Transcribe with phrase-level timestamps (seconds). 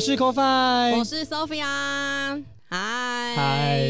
[0.00, 3.86] 我是 CoFi，我是 Sophia，嗨嗨，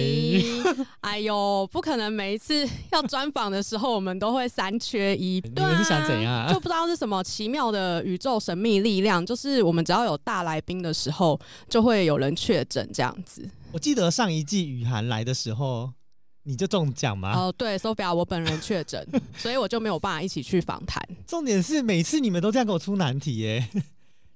[1.03, 5.41] 哎呦，不可能每一次要专访的时候，我们都会三缺一。
[5.55, 6.35] 你们是想怎样？
[6.35, 6.53] 啊？
[6.53, 13.49] 就不知道是什么奇妙的宇宙神秘力量，就是我们只要有大来宾的时候，就会有人确诊这样子。
[13.71, 15.93] 我记得上一季雨涵来的时候，
[16.43, 17.33] 你就中奖吗？
[17.37, 19.07] 哦，对，Sophia，我本人确诊，
[19.39, 21.01] 所以我就没有办法一起去访谈。
[21.25, 23.69] 重点是每次你们都这样给我出难题耶，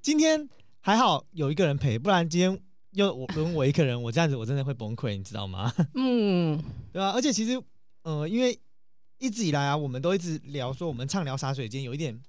[0.01, 0.49] 今天。
[0.87, 5.73] 还好有一个人陪，不然今天又我轮我一个人，我这样子我真的会崩溃，你知道吗？
[5.95, 7.13] 嗯， 对吧、啊？
[7.13, 7.59] 而且其实，
[8.03, 8.61] 呃，因为
[9.17, 12.21] 一直以来啊，我们都一直聊说，我们畅聊洒水间有一点，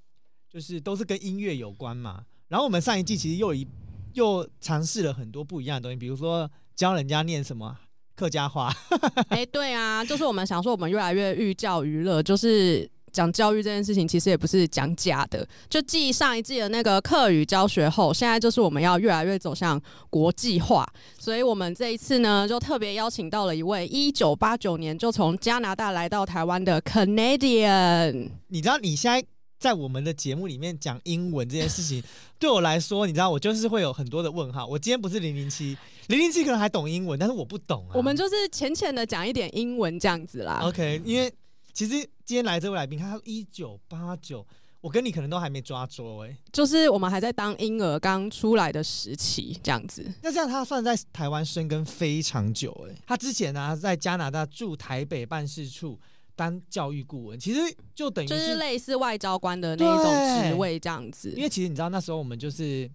[0.50, 2.24] 就是都是跟音乐有关嘛。
[2.48, 3.68] 然后我们上一季其实又一
[4.14, 7.78] 又尝试了很多不一样的东西，比如说教人家念什么
[8.16, 8.74] 客家话。
[9.28, 12.90] 哎、欸，对啊，就是我们想说，我们越来越寓教于乐，就是。
[13.16, 15.48] 讲教育这件事情，其实也不是讲假的。
[15.70, 20.86] 就继上一季的那个课语教学后，现在就是我们要越来越走向国际化。
[21.18, 28.30] 所以，我们这一次呢，就特别邀请到了一位一九八九年就从加拿大来到台湾的 Canadian。
[28.50, 29.26] 你知道，你现在
[29.58, 32.04] 在我们的节目里面讲英文这件事情，
[32.38, 34.68] 对我来说，你知道，我就是会有很多的问号。
[34.68, 37.96] 我今天不是零零七，零零七可能还懂英文，但是我不懂啊。
[37.96, 40.60] 我们就是浅浅的讲一点英文这样子啦。
[40.64, 41.34] OK，因为。
[41.76, 41.92] 其实
[42.24, 44.48] 今天来这位来宾，他一九八九，
[44.80, 50.10] 我跟你可能都还没抓周哎，就是我们还在当婴儿刚出来的时期这样子。
[50.24, 56.00] 那这样他算在台湾生根非常久哎，他之前呢、啊、在加拿大驻台北办事处
[56.34, 57.60] 当教育顾问，其实
[57.94, 61.34] 就等于是、就是类似外交官的那一种职位这样子。
[61.36, 62.90] 因为其实你知道那时候我们就是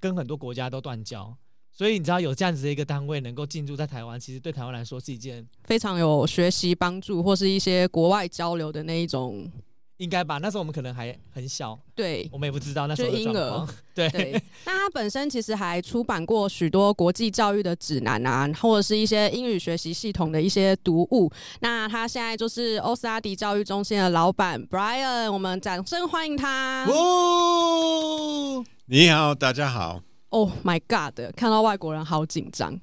[0.00, 1.32] 跟很多国家都断交。
[1.76, 9.50] 所以你知道有这样子的一个单位能够进驻在台湾，其实对台湾来说是一件非常有学习帮助，或是一些国外交流的那一种，
[9.96, 10.38] 应该吧？
[10.38, 13.68] 那时候我们可能还很小，对，我们也不知道那时候的状况。
[13.92, 21.28] 对，对，那他本身其实还出版过许多国际教育的指南啊，或者是一些英语学习系统的一些读物。
[21.58, 26.86] 那他现在就是欧斯阿迪教育中心的老板 Brian，我们掌声欢迎他。
[26.88, 30.00] 哦，你好，大家好。
[30.34, 31.14] Oh my God！
[31.36, 32.74] 看到外国人好紧张。
[32.74, 32.80] 哎、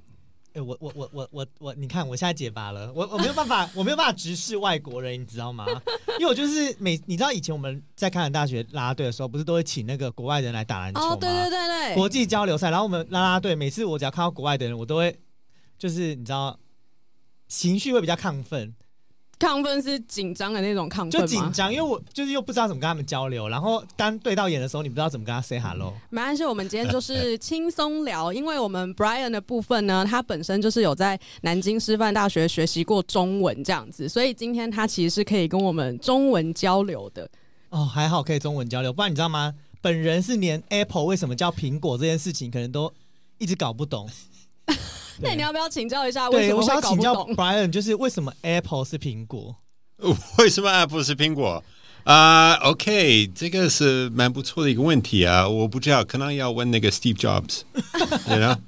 [0.53, 5.65] 欸，我我我我我我，你看我现在结巴了，我我没有办法，我没有办法直视外国人，你知道吗？
[6.17, 11.07] 因为我就是每，你知道以前我们在开南大学啦啦队的时候，不是都会请那个国外人来打篮球吗？
[11.07, 12.69] 哦，对对对对，国际交流赛。
[12.69, 15.19] 然后我们啦啦队每次我只要看到国外的人，我都会
[15.77, 16.57] 就是你知道，
[17.49, 18.73] 情绪会比较亢奋。
[19.41, 25.91] 亢奋是紧张的那种亢奋，就紧张，因为我就是又不知道怎么跟他们交流，然后当对到眼的时候，你不知道怎么跟他 say hello。
[26.11, 37.27] 没关系，我们今天就是轻松聊，因为我们 Brian 的部分呢，他本身就是有在南京师范大学学习过中文这样子，所以今天他其实是可以跟我们中文交流的。
[37.69, 39.55] 哦，还好可以中文交流，不然你知道吗？
[39.81, 42.93] 本人是连 Apple 为什么叫苹果这件事情，可能都
[43.39, 44.07] 一直搞不懂。
[45.21, 46.29] 那你要不要请教一下？
[46.29, 49.55] 对，我想请教 Brian，就是为什么 Apple 是苹果？
[50.39, 51.63] 为什么 Apple 是苹果？
[52.03, 55.47] 啊、uh,，OK，这个是蛮不错的一个问题啊。
[55.47, 57.61] 我不知道，可能要问那个 Steve Jobs。
[58.25, 58.59] 对啊，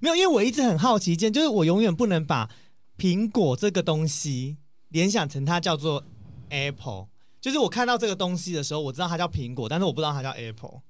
[0.00, 2.48] 没有，因为我一直很好奇一件，就是我永远不能把
[2.96, 4.56] 苹果这个东西
[4.88, 6.02] 联想成它叫做
[6.48, 7.08] Apple。
[7.42, 10.80] 就是我看到这个东西的时候，我知道它叫苹果，但是我不知道它叫 Apple。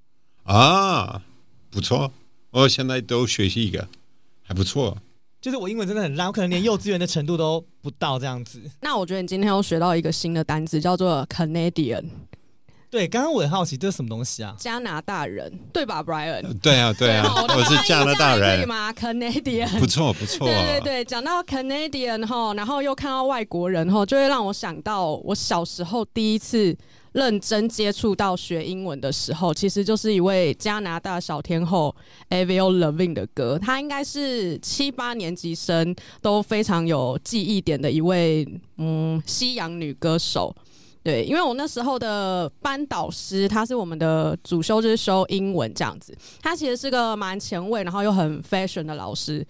[0.43, 1.21] 啊，
[1.69, 2.13] 不错，
[2.51, 3.89] 我现在都学习一个。
[4.43, 4.97] 还不错，
[5.41, 8.61] 就是我英文真的很烂，我可能连幼稚园的程度都不到这样子。
[8.81, 12.05] 那我觉得你今天又学到一个新的单词，叫做 Canadian。
[12.89, 14.55] 对，刚刚我很好奇这是什么东西啊？
[14.59, 16.43] 加拿大人，对吧，Brian？
[16.59, 20.45] 对啊，对啊，我是加拿大人吗？Canadian，不错不错。
[20.45, 26.77] 对对对，讲到 Canadian 哈，然后又看到外国人哈，就会让我想到我小时候第一次
[27.13, 31.95] 认真接触到学英文的时候，其实就是一位加拿大小天后
[32.29, 33.57] Avril Lavigne 的歌。
[33.57, 40.53] 她应该是七八年级生都非常有记忆点的一位嗯西洋女歌手。
[41.03, 46.17] 对，因为我那时候的班导师，他是我们的主修就是修英文这样子。
[46.41, 49.45] 他其实是个蛮前卫，然后又很 fashion 的老师。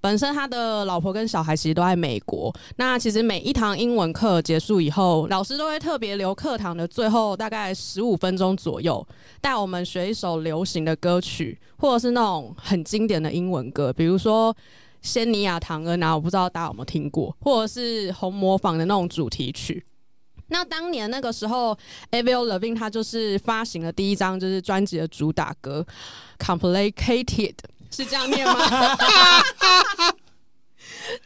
[0.00, 2.54] 本身他的老婆跟小孩其实都在美国。
[2.76, 9.06] 那其实每一堂英文课结束以后，老师都会特别留课堂的最后大概十五分钟左右，
[9.40, 14.54] 带我们学一首流行的歌曲，或者是那种很经典的英文歌，比如说
[15.02, 19.84] 《仙尼亚唐恩》啊，我不知道大家有没有听过，或者是《红磨坊》的那种主题曲。
[20.52, 21.78] 那当年那个时候
[22.10, 25.86] ，Avril Lavigne 他就是发行了第一张就是专辑的主打歌
[26.44, 27.54] 《Complicated》，
[27.90, 28.54] 是这样念吗？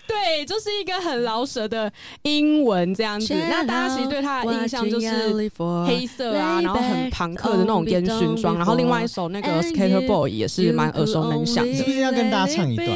[0.07, 3.35] 对，就是一个很饶舌的英文这样子。
[3.35, 5.51] 那大家其实对他的印象就是
[5.87, 8.57] 黑色啊，然后很朋克的那种烟熏妆。
[8.57, 11.75] 然后另外一首那个《Skater Boy》也是蛮耳熟能详的。
[11.75, 12.89] 是不是要跟大家唱一段？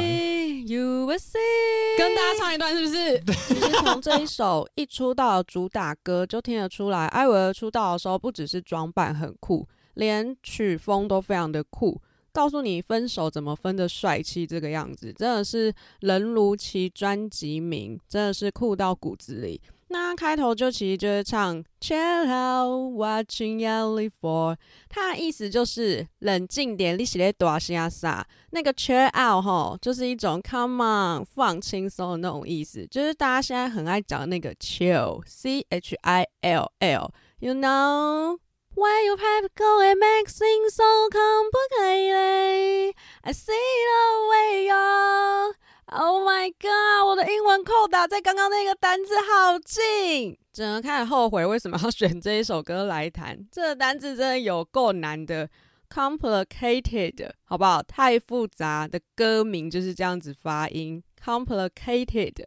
[1.97, 3.19] 跟大家唱一段是不是？
[3.53, 12.01] 其实从这一首一出道的主打歌就听得出来，艾薇儿出道的时候不只是装扮很酷，连曲风都非常的酷。
[12.39, 19.59] 告诉你分手怎么分的帅气，这个样子真的是人如其专辑名，真的是酷到骨子里。
[19.89, 24.55] 那开头就其实就是唱 Chill out, watching you live for，
[24.87, 28.25] 它的意思就是冷静点，你是咧大声啥？
[28.51, 38.37] 那个 Chill out 吼，就是一种 Come on 放轻松的那种意思，就是大家现在很爱讲的那个 Chill，C H I L L，You know。
[38.79, 42.95] Why you have to go and make things so complicated?
[43.23, 45.53] I see the way you're.
[45.91, 47.05] Oh my god！
[47.05, 53.37] 我的英文扣打在刚刚那个单字好近，真的开始后悔为什么要选这一首歌来弹。
[53.51, 55.49] 这个单字真的有够难的
[55.93, 57.83] ，complicated，好不好？
[57.83, 62.45] 太复杂的歌名就是这样子发音，complicated。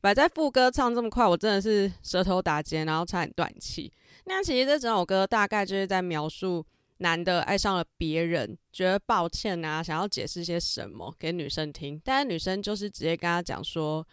[0.00, 3.92] 摆在副歌唱这么快，我真的是舌头打结，然后差点断气。
[4.24, 6.64] 那其实这整首歌大概就是在描述
[6.98, 14.06] 男的爱上了别人，觉得抱歉啊，想要解释些什么给女生听，但是女生就是直接跟他讲说。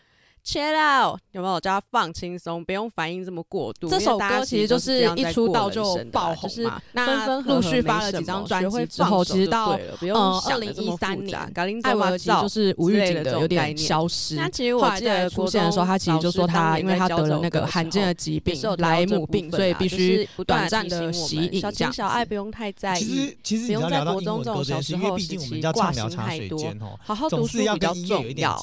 [0.46, 3.88] Chill out，有没有叫他放轻松，不用反应这么过度？
[3.88, 11.38] 这首歌其实就是一出道就爆红嘛，那陆续发了几张专辑之后，其实到嗯二零一三年，
[11.84, 14.36] 艾薇儿其实就是无预警的有点消失。
[14.36, 21.62] 那其实我记得出现的时候，他其实就说他因为他得了那个罕见的疾病莱姆病，所以必须短暂的息影。
[21.62, 26.60] 小情小爱不用太在意，其实其实不用在国中这种小时候时期挂心太多，
[27.04, 28.60] 好好读书比较重要。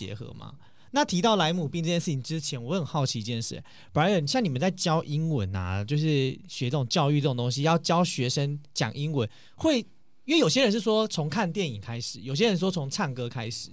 [0.97, 3.63] 那提到莱姆病这件事情之前，我很好奇一件事
[3.93, 9.81] ，Brian，像你们在教英文啊，就是学这种教育这种东西，要教学生讲英文，会
[10.25, 13.69] 因为有些人是说从看电影开始，有些人说从唱歌开始，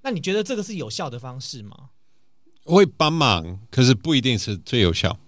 [0.00, 1.90] 那你觉得这个是有效的方式吗？
[2.64, 5.18] 我会帮忙，可是不一定是最有效。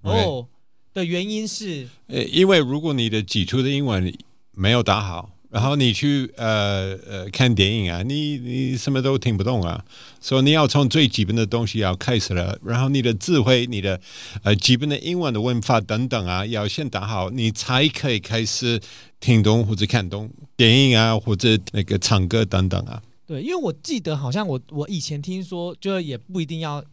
[0.00, 0.48] 哦?
[0.92, 4.12] 的原因是，呃，因为如果你的基础的英文
[4.50, 5.30] 没有打好。
[5.50, 9.84] 然后你去呃呃看电影啊，你你什么都听不懂啊，
[10.20, 12.56] 所以你要从最基本的东西要开始了。
[12.64, 14.00] 然后你的词汇、你的
[14.44, 18.80] 呃基本的英文的文法等等啊，要先打好，你才可以开始
[19.18, 23.02] 听懂或者看懂电影啊，或者那个唱歌等等啊。
[23.26, 26.84] 对，因为我记得好像我我以前听说，就也不一定要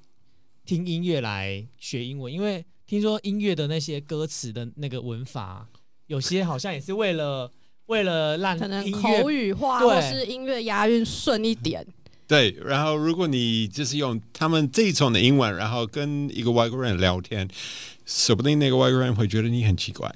[0.65, 5.69] 听音乐来学英文，因为听说音乐的那些歌词的那个文法，
[6.07, 7.51] 有些好像也是为了。
[7.87, 11.85] 为了让可能口语化或是音乐押韵顺一点，
[12.27, 12.55] 对。
[12.63, 17.47] 然后如果你就是用他们这种的英文，然后跟一个外国人聊天，
[18.05, 20.09] 说不定那个外国人会觉得你很奇怪。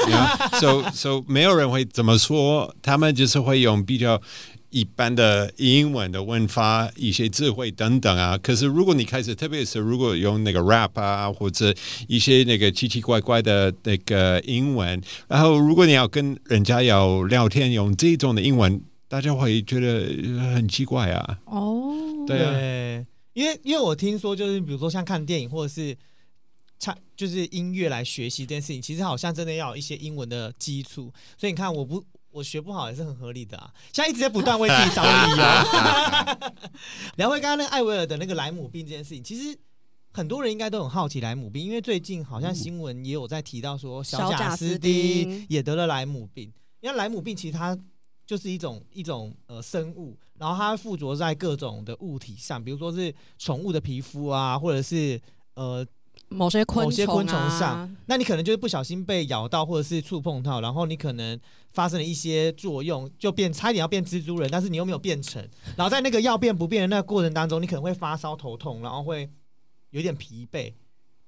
[0.58, 4.20] So so 没有人会怎么说，他们就是会用比较。
[4.70, 11.74] 一般的英文的问法、一些智慧等等啊，可是如果你开始，特别是如果用那个 rap 啊，或者
[12.06, 20.06] 一些那个奇奇怪怪的那个英文，然后如果你要跟人家要聊天用这种的英文，大家会觉得
[20.54, 21.38] 很奇怪啊。
[21.46, 21.94] 哦，
[22.26, 25.96] 对啊，因为因为我听说，就是比如说像看电影或者是
[26.78, 31.10] 唱，就是音乐来学习这件事情，其实好像真的要有一些英文的基础。
[31.38, 32.04] 所以你看，我不。
[32.38, 35.36] 我学不好也是很合理的啊，现在一直在不断为自己找理由。
[37.16, 39.58] 聊回刚刚那个艾薇儿的那个莱姆病这件事情，其实
[40.12, 46.52] 很多人应该都很好奇莱姆病，因为最近好像新闻也有在提到说小贾斯汀也得了莱姆病。
[46.80, 47.76] 因为莱姆病其实它
[48.24, 55.20] 就是一种一种呃生物，然后它附着在各种的物体上，比如说是宠物的皮肤啊，或者是
[55.54, 55.84] 呃。
[56.28, 61.38] 某些昆虫、啊、某些昆虫上，那你可能就是不小心被咬到，或者是触碰到，然后你可能
[61.72, 65.42] 发生了一些作用，就变差一点要变蜘蛛人，但是你又没有变成，
[65.76, 69.28] 然后在那个要变不变的那个过程当中，你可能会发烧、头痛，然后会
[69.90, 70.72] 有点疲惫。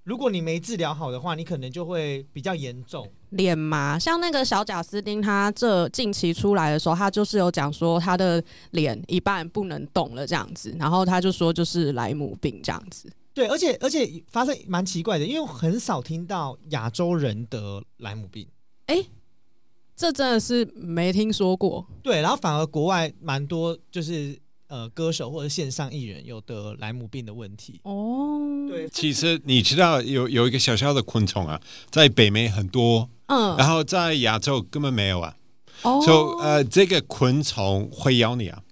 [0.05, 3.07] 如果你没治疗好的话，你可能就会比较严重。
[3.31, 8.43] 脸麻，像那个小贾斯汀，他这近期出来的时候，他就是有讲说他的
[8.73, 13.11] 脸一半不能动了这样子，然后他就说就是莱姆病这样子。
[13.41, 18.47] 对，而且而且发生蛮奇怪的，因为很少听到亚洲人得莱姆病。
[18.87, 19.05] 哎，
[19.97, 21.87] 这真的是没听说过。
[22.03, 24.39] 对，然后反而国外蛮多就是。
[24.71, 28.39] 呃，歌手或者线上艺人有得莱姆病的问题哦。
[28.69, 35.37] 对，其实你知道有有一个小小的昆虫啊，在北美很多，嗯，然后在亚洲根本没有啊。
[35.83, 38.63] 哦，所以呃，这个昆虫会咬你啊。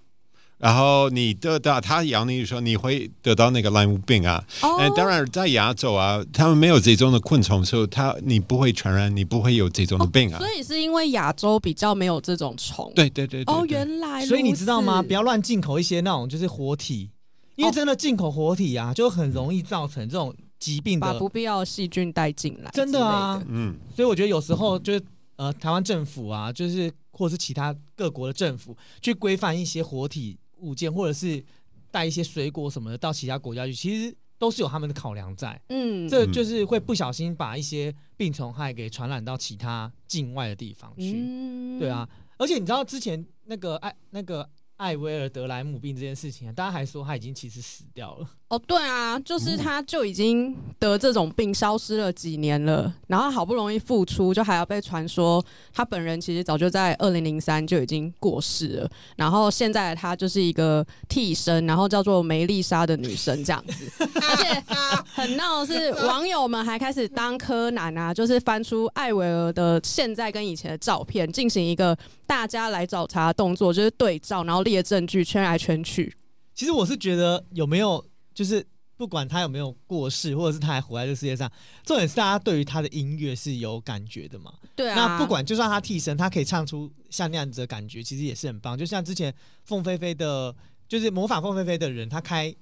[0.58, 4.44] 然后你得到他咬你的时候，你会得到那个莱姆病啊。
[4.62, 4.96] 哦、oh.。
[4.96, 10.36] 当然，在亚洲啊，他们没有这种的昆虫，所以它你不会传染，你不会有这种的病啊。
[10.36, 12.92] Oh, 所以是因为亚洲比较没有这种虫。
[12.96, 13.54] 对对对，对。
[13.54, 14.26] 哦，原来。
[14.26, 15.00] 所以你知道吗？
[15.00, 17.08] 不要乱进口一些那种就是活体，
[17.54, 22.70] 因为真的进口活体啊，就很容易造成这种疾病的，把不必要的细菌带进来。
[22.72, 23.76] 真的啊，嗯。
[23.94, 25.00] 所以我觉得有时候就是
[25.36, 30.36] 呃，台湾政府啊，就是或者是其他各国的政府去规范一些活体。
[30.60, 31.44] 物件，或者是
[31.90, 35.60] 带一些水果什么的到其他国家去，其实都是有他们的考量在。
[35.68, 41.14] 嗯，这就是会不小心把一些病虫害给传染到其他境外的地方去。
[41.16, 48.28] 嗯，对啊，而且你知道之前那个艾那个艾薇儿德莱姆病这件事情啊，大家还说他已经其实死掉了。
[48.48, 63.84] 哦，对啊，就是他就已经得这种病，消失了几年了，然后好不容易复出，就还要被传说他本人其实早就在二零零三就已经过世了，然后现在他就是一个替身，然后叫做梅丽莎的女生这样子，
[64.16, 64.64] 而且
[65.12, 71.94] 很闹的是，网友们还开始当柯南啊，就是翻出艾薇儿的现在跟以前的照片，进行一个
[72.26, 76.16] 大家来找茬的动作，就是对照，然后列证据，圈来圈去。
[76.54, 78.02] 其实我是觉得有没有。
[78.38, 78.64] 就是
[78.96, 81.50] 不管他有没有过世，或者是他还活在这个世界上，
[81.84, 84.54] 重点是大家对于他的音乐是有感觉的嘛？
[84.76, 84.94] 对啊。
[84.94, 88.78] 那不管就算他替身，他可以唱出像那样子的感觉，其实也是很棒。
[88.78, 90.54] 就像之前凤飞飞的，
[90.86, 92.54] 就是模仿凤飞飞的人，他开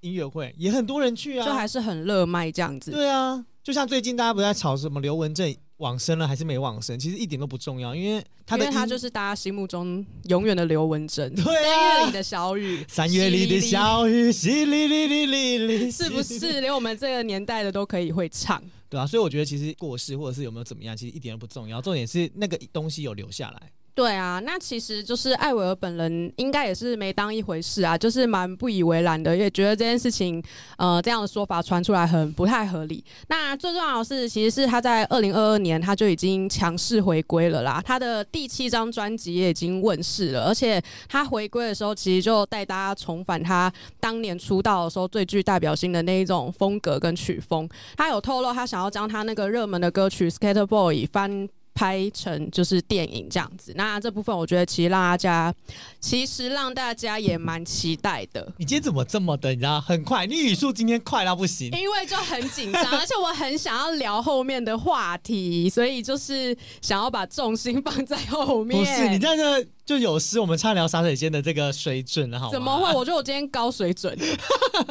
[0.00, 2.90] 音乐会也很多人去啊，就还是很热卖这样子。
[2.90, 5.56] 对啊，就像最近大家不在吵什么刘文正。
[5.78, 11.34] 往生了还是没往生，其实一点都不重要，因为他的因为他就是大家心目中永远的刘文正。
[11.34, 18.62] 对啊，三月里的小雨，三月里的小雨，淅沥沥沥沥沥，是不是连我们这个年代的都可以会唱？
[18.88, 23.70] 对啊，所以我觉得其实过世或者是有没有怎么样，其实一点都不重要，重点是那个东西有留下来。
[23.96, 30.42] 对啊，那其实就是艾薇儿本人应该也是没当一回事啊，就是蛮不以为然的，也觉得这件事情，
[30.76, 33.02] 呃，这样的说法传出来很不太合理。
[33.28, 47.66] 那最重要的是，其实是他在二零二二年他就已经强势回归了啦，他的第七张专辑也已经问世了，而且他回归的时候，其实就带大家重返他当年出道的时候最具代表性的那一种风格跟曲风。
[47.96, 51.48] 他有透露，他想要将他那个热门的歌曲《Skater Boy》翻。
[51.76, 55.54] 拍成就是电影这样子，那这部分我觉得其实让大家，
[56.00, 58.50] 其实让大家也蛮期待的。
[58.56, 59.50] 你今天怎么这么的？
[59.50, 61.70] 你知道很快，你语速今天快到不行。
[61.72, 68.80] 因为就很紧张，而且我很想要聊后面的话题，所以就是想要把重心放在后面。
[68.80, 72.52] 不是你在这样就就有失我们畅聊洒水间的这个水准了，好吗？
[72.52, 72.92] 怎么会？
[72.94, 74.18] 我觉得我今天高水准。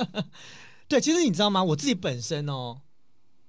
[0.87, 1.63] 对，其实你知道吗？
[1.63, 2.77] 我自己本身哦，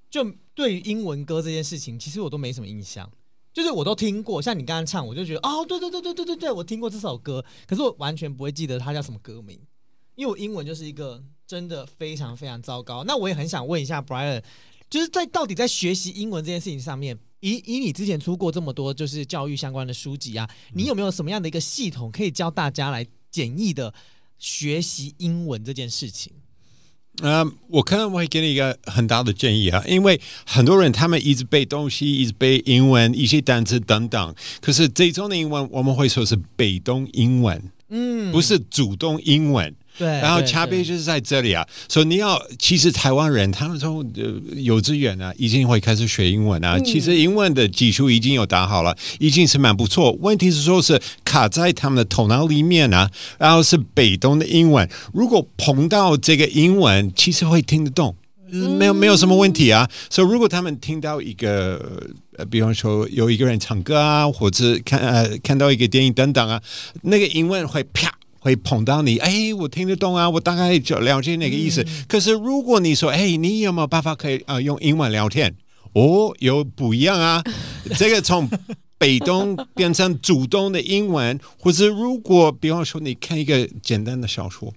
[0.08, 0.24] 就
[0.54, 3.10] 对于英文歌这件事情，其实我都没什么印象。
[3.56, 9.58] 就是我都听过，像你刚刚唱，我就觉得哦，对对对对对对对，我听过这首歌，可是我完全不会记得它叫什么歌名，
[10.14, 13.02] 因为我英文就是一个真的非常非常糟糕。
[13.04, 14.44] 那我也很想问一下 Brian，
[14.90, 23.94] 就是在到底在学习英文这件事情上面，以以你之前出过这么多就是教育相关的书籍啊，你有没有什么样的一个系统可以教大家来简易的
[24.36, 26.30] 学习英文这件事情？
[27.22, 39.74] 呃、um，我可能会给你一个很大的建议啊，因为很多人他们一直背东西，一直背英文，一些单词等等，可是这种的英文我们会说是被动英文，嗯，不是主动英文。
[39.98, 44.04] 对，然后差别就是在这里啊，所以你要其实台湾人他们从
[44.54, 50.12] 幼稚园啊已经会开始学英文啊，嗯，其实英文的基础已经有打好了，已经是蛮不错。
[50.20, 54.88] 问题是说是卡在他们的头脑里面啊，然后是被动的英文。
[55.14, 58.14] 如果碰到这个英文，其实会听得懂，
[58.50, 59.88] 没有没有什么问题啊。
[60.10, 62.02] 所以如果他们听到一个，
[62.50, 66.60] 比方说有一个人唱歌啊，或者看呃看到一个电影等等啊，
[67.02, 68.12] 那个英文会啪。
[68.46, 71.82] 会碰到你，哎，我听得懂啊，我大概就了解那个意思。
[71.82, 75.52] 嗯、可是如果你说，哎，你有没有办法可以啊、呃、用英文聊天？
[75.94, 77.42] 哦，有不一样啊。
[77.98, 78.48] 这个从
[78.98, 84.72] 被动变成主动的英文，或者如果比方说你看一个简单的小说，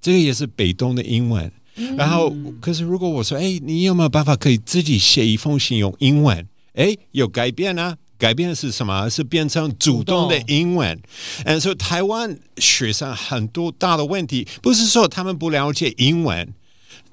[0.00, 1.52] 这个也是被动的英文。
[1.76, 6.44] 嗯、然后，可是如果我说，哎，你有没有办法可以自己写一封信用英文？
[6.74, 7.96] 哎，有改变啊。
[8.22, 9.08] 改变的是什么？
[9.10, 10.96] 是变成主动的英文。
[11.44, 16.54] 嗯，所以台湾学生很多大的问题，不是说他们不了解英文，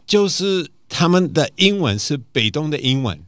[0.06, 3.20] 就是他们的英文是被动的英文。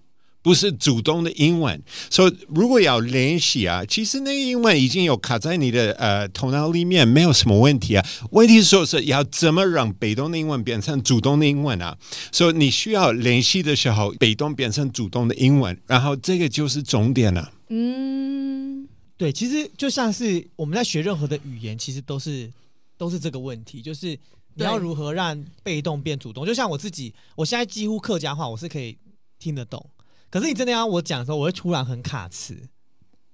[0.44, 8.04] 不是主动的英文，所以如果要练习啊，其实那个英文已经有卡在你的呃头脑里面，没有什么问题啊。
[8.32, 11.96] 问题是说是要怎么让被动的英文变成主动的英文啊？
[12.32, 17.52] 所以你需要练习的时候，被动变成主动的英文，然后这个就是重点了。
[17.74, 18.86] 嗯，
[19.16, 22.52] 对，其实就像是我们在学任何的语言，其实都是
[22.98, 24.08] 都是这个问题，就是
[24.56, 26.46] 你要如何让被动变主动。
[26.46, 28.98] 就像我自己，我现在几乎客家话我是可以
[29.40, 29.90] 听得懂。
[30.30, 32.58] 可是你真的要我讲的时候，我会突然很卡词，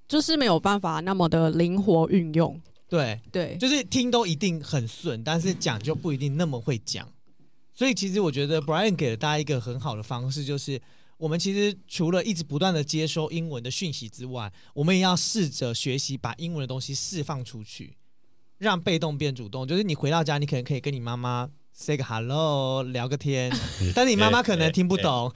[0.08, 2.62] 就是没有办法那么的灵活运用。
[2.88, 7.12] 对对，就是听都一定很顺，但是讲就不一定那么会讲。
[7.74, 10.80] 所以其实我觉得 Brian 给了大家一个很好的方式，就是
[11.18, 17.98] 我们其实除了一直不断的接收英文的讯息之外，我们也要试着学习把英文的东西释放出去，
[18.58, 19.68] 让被动变主动。
[19.68, 21.50] 就是你回到家，你可能可以跟你妈妈。
[21.80, 23.52] say 个 hello，聊个天，
[23.94, 25.32] 但是你妈妈可能听不懂，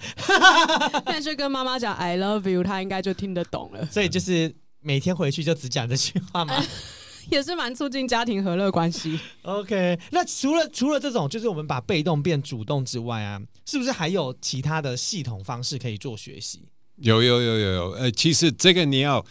[1.05, 3.85] 但是跟妈妈讲 I love you，她应该就听得懂了。
[3.91, 6.59] 所以就是每天回去就只讲这句话嘛，
[7.29, 9.19] 也是蛮促进家庭和乐关系。
[9.43, 16.61] OK，那除了除了这种，就是我们把被动变主动之外啊，是不是还有其他的系统方式可以做学习？
[16.97, 19.25] 有有有有有，呃，其实这个你要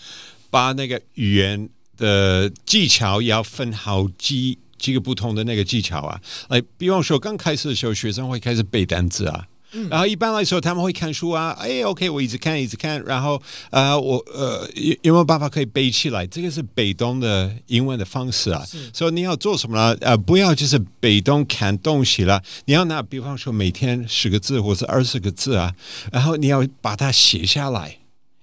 [0.50, 4.58] 把那个语言的技巧要分好几。
[4.80, 6.18] 几个不同的那个技巧啊，
[6.48, 16.26] 哎，比方说刚开始的时候，学生会开始背单词啊，嗯、然后一般来说他们会看书啊，哎，OK，我一直看一直看，然后呃，我呃有有没有办法可以背起来？
[16.26, 19.96] 这个是北东的英文的方式啊，是所以你要做什么呢？
[20.00, 25.74] 呃，不要就是北东看东西了，你要拿，比方说每天十个字或是二十个字啊，
[26.12, 27.98] 然后你要把它写下来，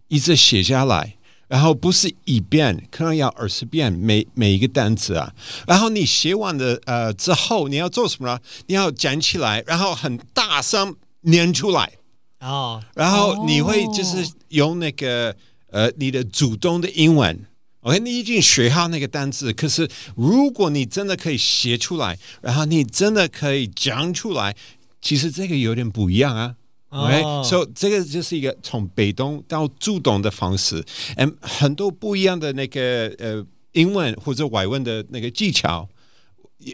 [0.07, 1.13] 一直写下来。
[1.49, 5.33] 然后不是一遍，可能要二十遍每每一个单词啊。
[5.65, 8.37] 然后你写完的呃之后，你要做什么呢？
[8.65, 11.93] 你要讲起来，然后很大声念出来
[12.39, 12.83] 哦。
[12.95, 15.35] 然后你会就是用那个
[15.67, 17.45] 呃你的主动的英文
[17.81, 19.51] ，OK，你已经学好那个单词。
[19.53, 24.55] 可是如果你真的可以写出来，然后你真的可以讲出来，
[25.01, 26.55] 其实这个有点不一样啊。
[26.89, 30.81] OK，所以这个就是一个从被动到主动的方式，
[31.17, 35.89] 嗯，很多不一样的那个呃英文或者外文的那个技巧，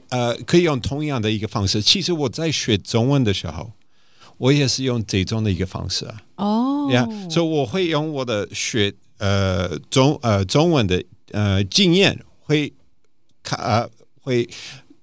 [0.09, 1.81] 呃，可以用同样的一个方式。
[1.81, 3.71] 其实我在学中文的时候，
[4.43, 6.21] 我也是用这种的一个方式啊。
[6.35, 12.73] 哦，呀，所以我会用我的学呃中呃中文的呃经验会
[13.41, 13.89] 看呃
[14.21, 14.49] 会。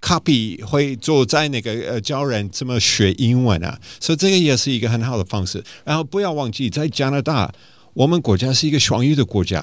[0.02, 5.62] copy 会坐在那个呃教人怎么学英文啊，所以这个也是一个很好的方式。
[5.84, 7.52] 然后不要忘记，在加拿大，
[7.92, 9.60] 我们国家是一个双语的国家，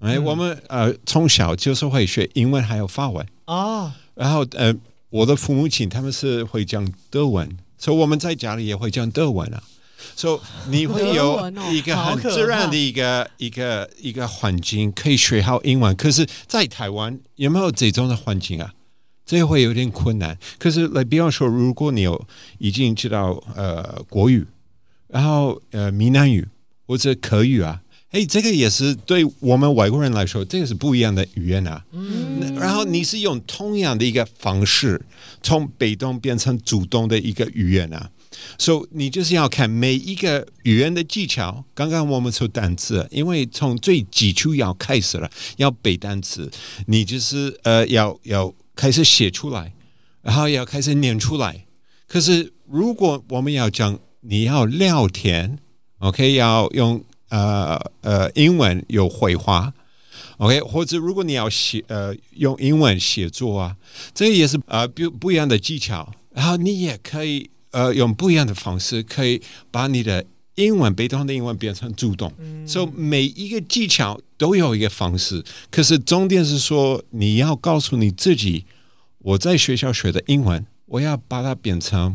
[0.00, 3.54] 哎，嗯、我们呃从小就是会学英文还有法文啊。
[3.54, 4.76] 哦、然后呃，
[5.08, 7.48] 我的父母亲他们是会讲德文，
[7.84, 9.62] 所以我们在家里也会讲德文啊。
[10.16, 15.94] 所以你会有一个很自然的一个一个一个环境可以学好英文。
[15.94, 18.72] 可是，在台湾有没有这种的环境啊？
[19.26, 22.26] 这会有点困难，可是来比方说，如果你有
[22.58, 24.46] 已经知道呃国语，
[25.08, 26.46] 然后呃闽南语
[26.86, 27.82] 或者客语啊，
[28.14, 31.84] 哎，这个也是对我们外国人来说，这个是不一样的语言啊。
[31.90, 35.04] 嗯，然后你是用同样的一个方式，
[35.42, 38.08] 从被动变成主动的一个语言啊，
[38.56, 41.64] 所以你就是要看每一个语言的技巧。
[41.74, 46.48] 刚刚我们说单词，因为从最基础要开始了，要背单词，
[46.86, 48.54] 你就是呃要要。
[48.76, 49.72] 开始写出来，
[50.20, 51.64] 然后要开始念出来。
[52.08, 55.60] 可是如果我们要讲，你要聊天
[56.00, 59.72] ，OK，要用呃呃英文有绘画
[60.38, 63.76] ，OK，或者如果你要写呃用英文写作啊，
[64.14, 66.12] 这也是呃不不一样的技巧。
[66.30, 72.32] 然后你也可以呃用不一样的方式，可以把你的英文被动的英文变成主动。
[72.38, 74.20] 嗯，所以每一个技巧。
[74.36, 78.66] 都有一个方式，可是重点是说，你要告诉你自己，
[79.18, 82.14] 我在学校学的英文，我要把它变成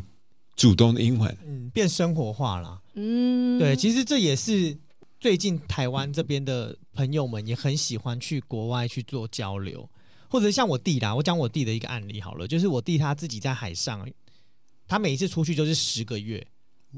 [0.56, 2.82] 主动的英文，嗯，变生活化了。
[2.94, 4.78] 嗯，对，其实这也是
[5.20, 9.90] 最近台湾这边的朋友们也很喜欢去国外去做交流，
[10.30, 14.10] 或者像我弟啦，我讲我弟的一个案例好了，就是我弟他自己在海上，
[14.88, 16.48] 他每一次出去就是十个月，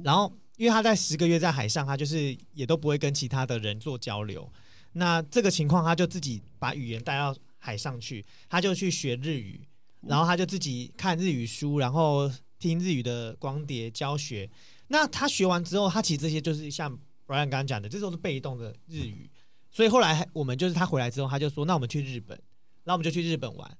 [0.04, 4.48] 然后因为他在十个月在海上，他就是也都不会跟其他的人做交流。
[4.94, 9.60] 那这个情况，他就自己把语言带到海上去，他就去学日语，
[10.02, 14.48] 然后他就自己看日语书，然后听日语的光碟教学。
[14.90, 16.96] 那他学完之后，他其实这些就是像
[17.32, 19.30] Brian 刚刚讲的，这都是被动的日语。
[19.72, 22.38] 所以后来我们就是他回来之后，他就说：“那我们去日本。”
[22.84, 23.78] 然后我们就去日本玩。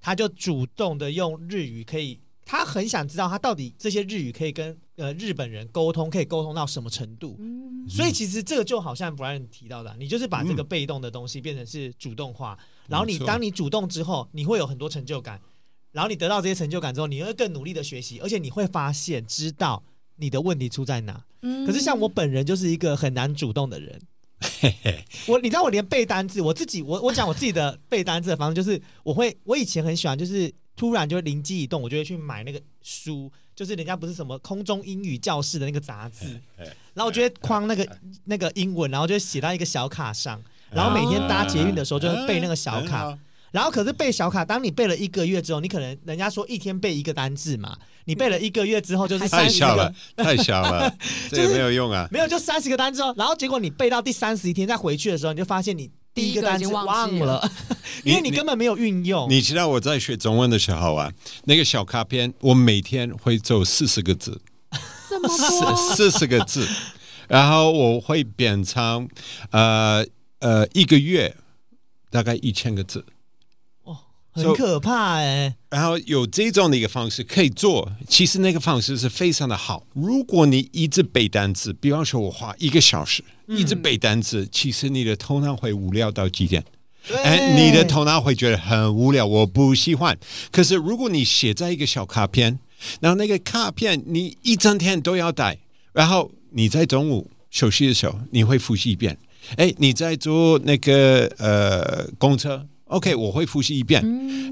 [0.00, 7.36] 他就主动的用日语，可以，他很想知道他到底这些日语可以跟呃日本人沟通，可以沟通到什么程度。
[7.38, 7.88] 嗯。
[7.88, 12.58] 所以其实这个就好像 Brian 提到的，你就是把这个被动的东西变成是主动化，
[12.88, 15.40] 然后你当你主动之后，你会有很多成就感。
[15.92, 19.82] 然后你得到这些成就感之后，你会更努力的学习，而且你会发现知道
[20.18, 21.24] 你的问题出在哪。
[21.42, 21.66] 嗯。
[21.66, 24.00] 可是像我本人就是一个很难主动的人。
[24.60, 36.40] 嘿嘿，我你知道我连背单字，我自己我我讲我自己的背单字的方式，就是我会我以前很喜欢，就是突然就灵机一动，我就会去买那个书，就是人家不是什么空中英语教室的那个杂志，
[36.94, 37.88] 然后我就会框那个
[38.26, 43.18] 那个英文，然后就写到一个小卡上，然后每天搭捷运的时候就会背那个小卡。
[43.50, 50.90] 然后可是背小卡，当你背了一个月之后，你可能人家说一天背一个单字嘛，你背了一个月之后就是太小了， 太小了，
[51.28, 53.14] 这个没有用啊，没有就三十个单字哦。
[53.18, 57.46] 然后结果你背到第三十一天再回去的时候，你就发现你第一个单词忘了，
[58.04, 59.28] 因为你根本没有运用。
[59.28, 61.12] 你，你，你知道我在学中文的时候啊，
[61.44, 64.40] 那个小卡片我每天会做四十个字，
[65.10, 66.66] 这么多，四十个字，
[67.28, 69.06] 然后我会变成
[69.50, 70.02] 呃
[70.38, 71.36] 呃一个月
[72.10, 73.04] 大概一千个字。
[74.44, 79.86] 很可怕哎、欸，然后有这种的一个方式可以做，其实那个方式是非常的好。
[79.94, 86.64] 如果你一直背单词，比方说我花一个小时一直背单词，嗯、其实你的头脑会无聊到极点，
[87.24, 90.18] 哎，你的头脑会觉得很无聊，我不喜欢。
[90.50, 92.58] 可是如果你写在一个小卡片，
[93.00, 95.58] 然后那个卡片你一整天都要带，
[95.92, 99.18] 然后你在中午休息的时候你会复习一遍，
[99.56, 102.66] 哎，你在坐那个呃公车。
[102.88, 104.02] OK，我会复习一遍。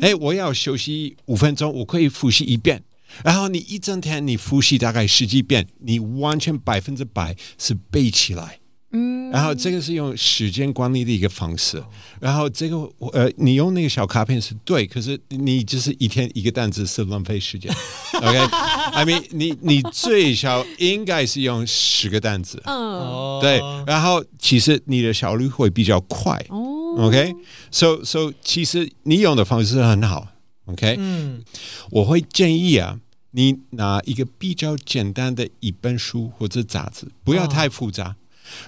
[0.01, 2.83] 哎、嗯，我要休息五分钟，我可以复习一遍。
[3.25, 8.59] 然后你一整天你复习大概十几遍，你完全百分之百是背起来。
[8.92, 11.83] 嗯，然后这个是用时间管理的一个方式。
[12.20, 12.77] 然后这个
[13.12, 17.72] 呃，你用那个小卡片是对，可是你就是一天一个单词是浪费时间。
[18.14, 22.62] OK，I mean，你你最少应该是用十个单词。
[22.66, 23.61] 嗯，对。
[23.87, 26.44] 然后其实你的效率会比较快。
[26.51, 26.75] 哦。
[26.96, 30.28] OK，so so 其实你用的方式很好
[30.64, 31.42] ，OK，嗯，
[31.90, 32.98] 我会建议啊，
[33.32, 38.16] 你拿一个比较简单的一本书或者杂志，不要太复杂，哦、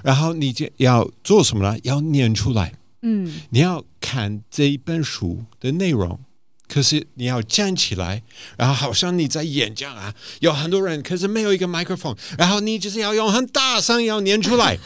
[0.02, 1.78] 然后你就要做什么呢？
[1.84, 6.20] 要念出来，嗯，你要看这一本书的内容，
[6.68, 8.22] 可是你要站起来，
[8.58, 14.78] 然后好像你在演讲啊，有很多人，可是没有一个麦克风，然后你就是要用很大声要念出来。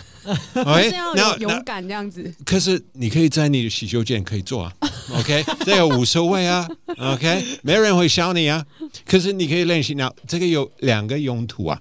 [0.54, 2.32] OK， 要勇敢这样子。
[2.44, 4.72] 可是你可以在你的洗手间可以做啊。
[5.14, 6.68] OK，这个无所谓啊。
[6.98, 8.64] OK，没人会笑你啊。
[9.04, 9.94] 可是你可以练习。
[9.94, 11.80] 那这个有两个用途啊。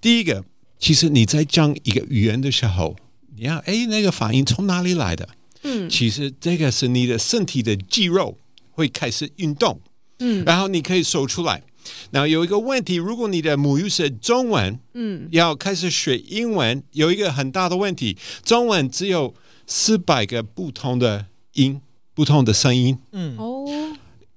[0.00, 0.44] 第一个，
[0.78, 2.96] 其实你在讲一个语言的时候，
[3.36, 5.28] 你要哎那个反应从哪里来的？
[5.62, 8.36] 嗯，其实这个是你的身体的肌肉
[8.70, 9.80] 会开始运动。
[10.18, 11.62] 嗯，然后你可以说出来。
[12.10, 19.34] 那有一个问题，如果你的母语是中文，嗯，要开始学英文，有一个很大的问题，中文只有
[19.66, 21.80] 四百个不同的音，
[22.14, 23.66] 不同的声音，嗯，哦，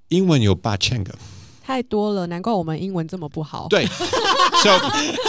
[0.10, 1.13] 英文有八千个，
[1.62, 3.67] 太多了，难怪我们英文这么不好。
[3.69, 4.79] 对，so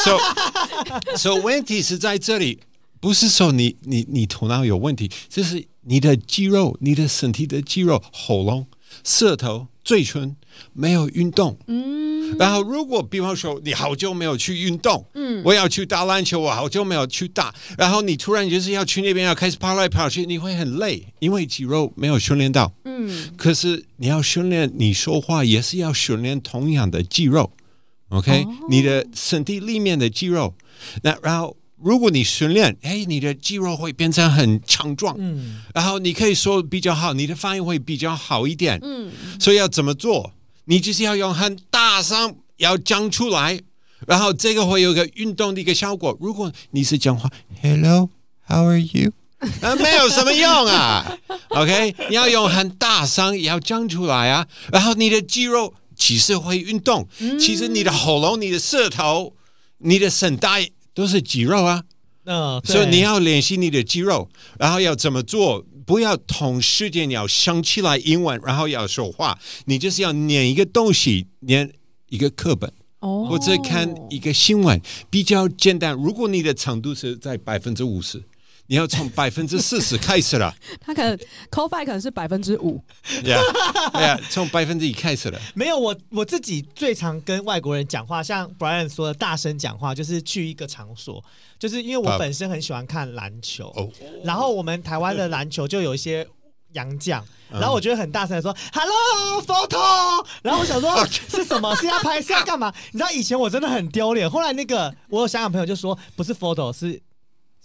[0.04, 2.60] so so 问题是在这里，
[3.00, 8.66] 不是说你你你头脑有问题，就是你的肌肉，你的身体的肌肉，喉咙、
[9.04, 9.68] 舌头。
[9.86, 10.34] 嘴唇
[10.72, 27.52] 没有运动，嗯，然后如果比方说你好久没有去运动，嗯，我要去打篮球，我好久没有去打，然后你突然就是要去那边要开始跑来跑去，你会很累，因为肌肉没有训练到，嗯，可是你要训练你说话也是要训练同样的肌肉
[28.08, 30.52] ，OK，哦，你的身体里面的肌肉，
[31.04, 31.56] 那然后。
[31.82, 40.32] 如果你训练，哎，你的肌肉会变成很强壮，嗯，然后你可以说比较好，你的发音会比较好一点，嗯，所以要怎么做？
[40.64, 43.60] 你就是要用很大声要讲出来，
[44.06, 46.16] 然后这个会有一个运动的一个效果。
[46.18, 47.30] 如果你是讲话
[47.62, 49.12] ，Hello，How are you？
[49.60, 51.18] 啊， 没有什么用啊，
[51.50, 51.94] OK？
[52.08, 59.34] 你要用很大声也要讲出来啊，然后你的肌肉其实会运动，嗯，其实你的喉咙、你的舌头、
[59.78, 60.70] 你的声带。
[60.96, 61.84] 都是肌肉啊，
[62.24, 65.62] 嗯，所以你要练习你的肌肉，然后要怎么做？
[65.84, 71.70] 不要同时间你要想起来英文，然后要说话，你就是要念一个东西，念
[72.08, 74.80] 一个课本，哦，或者看一个新闻，
[75.10, 75.92] 比较简单。
[75.92, 78.24] 如果你的长度是在百分之五十。
[78.68, 81.16] 你要从百分之四十开始了， 他可能
[81.50, 82.82] call five 可能是百分之五，
[83.24, 83.38] 呀
[83.94, 85.40] 呀，从百分之一开始了。
[85.54, 91.22] 没有，我我自己最常跟外国人讲话，像 Brian 说的大声讲话，就是去一个场所，
[91.58, 93.88] 就是因为我本身很喜欢看篮球，哦、
[94.24, 96.26] 然后我们台湾的篮球就有一些
[96.72, 101.72] 洋将，然后我觉得很大声的说、嗯、Hello photo，然后我想说 是什么？
[101.76, 102.74] 是要拍是要干嘛？
[102.90, 107.00] 你知道以前我真的很丢脸，后来那个我有香港朋友就说不是 photo 是。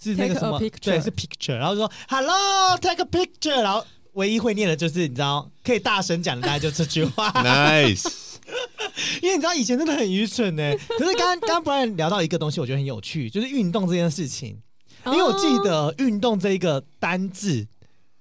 [0.01, 0.59] 是那个什么？
[0.81, 1.55] 对，是 picture。
[1.55, 3.61] 然后就说 “hello，take a picture”。
[3.61, 7.29] 然后唯一会念的就是你知道，可以大声讲的大概就这句话。
[7.31, 8.07] Nice。
[9.21, 10.73] 因为你知道以前真的很愚蠢呢。
[10.97, 14.59] 可是刚刚 Brian 聊到一个东西，我觉得很有趣，就是运动这件事情。
[15.05, 17.67] 因为我记得运动这一个单字，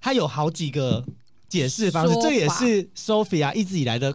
[0.01, 1.05] 它有好几个
[1.49, 4.15] 解释方式，这也是 Sophia 一直以来的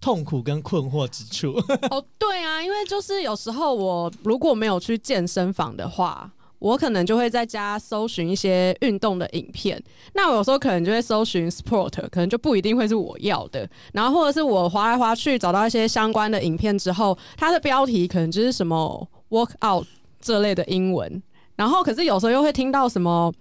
[0.00, 1.54] 痛苦跟困惑之处。
[1.90, 6.30] 哦，对啊，因为就是有时候我如果没有去健身房的话。
[6.60, 13.68] 我可能就会在家搜寻一些运动的影片，那我有时候可能就会搜寻 sport，可能就不一定会是我要的。
[13.92, 19.84] 然后或者是我划来划去找到一些相关的影片之后，它的标题可能就是什么 workout
[20.20, 21.22] 这类的英文，
[21.56, 23.32] 然后可是有时候又会听到什么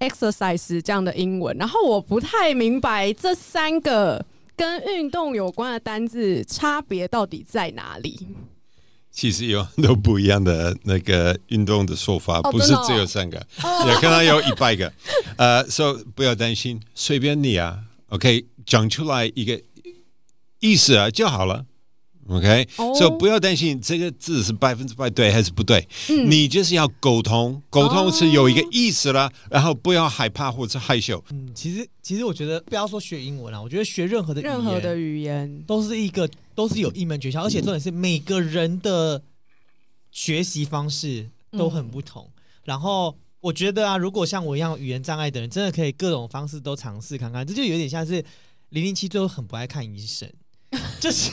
[0.00, 4.22] exercise 这样的英文，然后我不太明白这三个
[4.54, 8.26] 跟运动有关的单字差别到底在哪里。
[9.18, 13.36] 其实有很多不一样的那个运动的说法，不是只有三个，
[13.88, 14.92] 也可能有一百个。
[15.36, 19.60] 呃，所以不要担心，随便你啊，OK，讲出来一个
[20.60, 21.66] 意思啊就好了。
[22.28, 22.98] OK，所以、oh.
[22.98, 29.32] so, 不要担心这个字是百分之百对还是不对，嗯、你就是要沟通，沟通是有一个意思了，oh.
[29.50, 31.24] 然后不要害怕或者害羞。
[31.30, 39.22] 嗯，其实其实我觉得不要说学英文啊，我觉得学任何的语言任何的语言都是一个都是有一门诀窍，而且重点是每个人的
[40.10, 42.24] 学习方式都很不同。
[42.36, 48.22] 嗯、然后我觉得啊，如果像我一样语言障碍的人，真的可以各种方式都尝试看看，这就有点像是
[48.68, 50.30] 零零七最后很不爱看医生。
[51.00, 51.30] 就是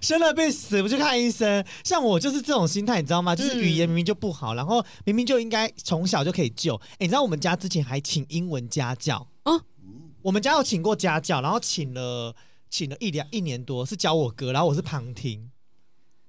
[0.00, 3.34] 生了病死不去看医生，像我就是这种心态，你知道吗？
[3.34, 6.76] 就是语言明明就不好，然后明明就应该从小就可以救。
[6.92, 9.52] 哎，你知道我们家之前还请英文家教啊？
[10.22, 12.36] 我们家有请过家教，然后请了
[12.70, 15.50] 请了一两一年多，是教我哥，然后我是旁听，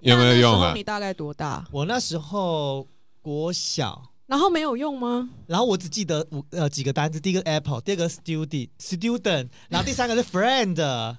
[0.00, 0.72] 有没有用啊？
[0.74, 1.64] 你大概多大？
[1.70, 2.88] 我那时候
[3.22, 5.30] 国小，然后没有用吗？
[5.46, 11.16] 然后我只记得五呃几个单词，第一个 apple，第二个 student student，然后第三个是 friend。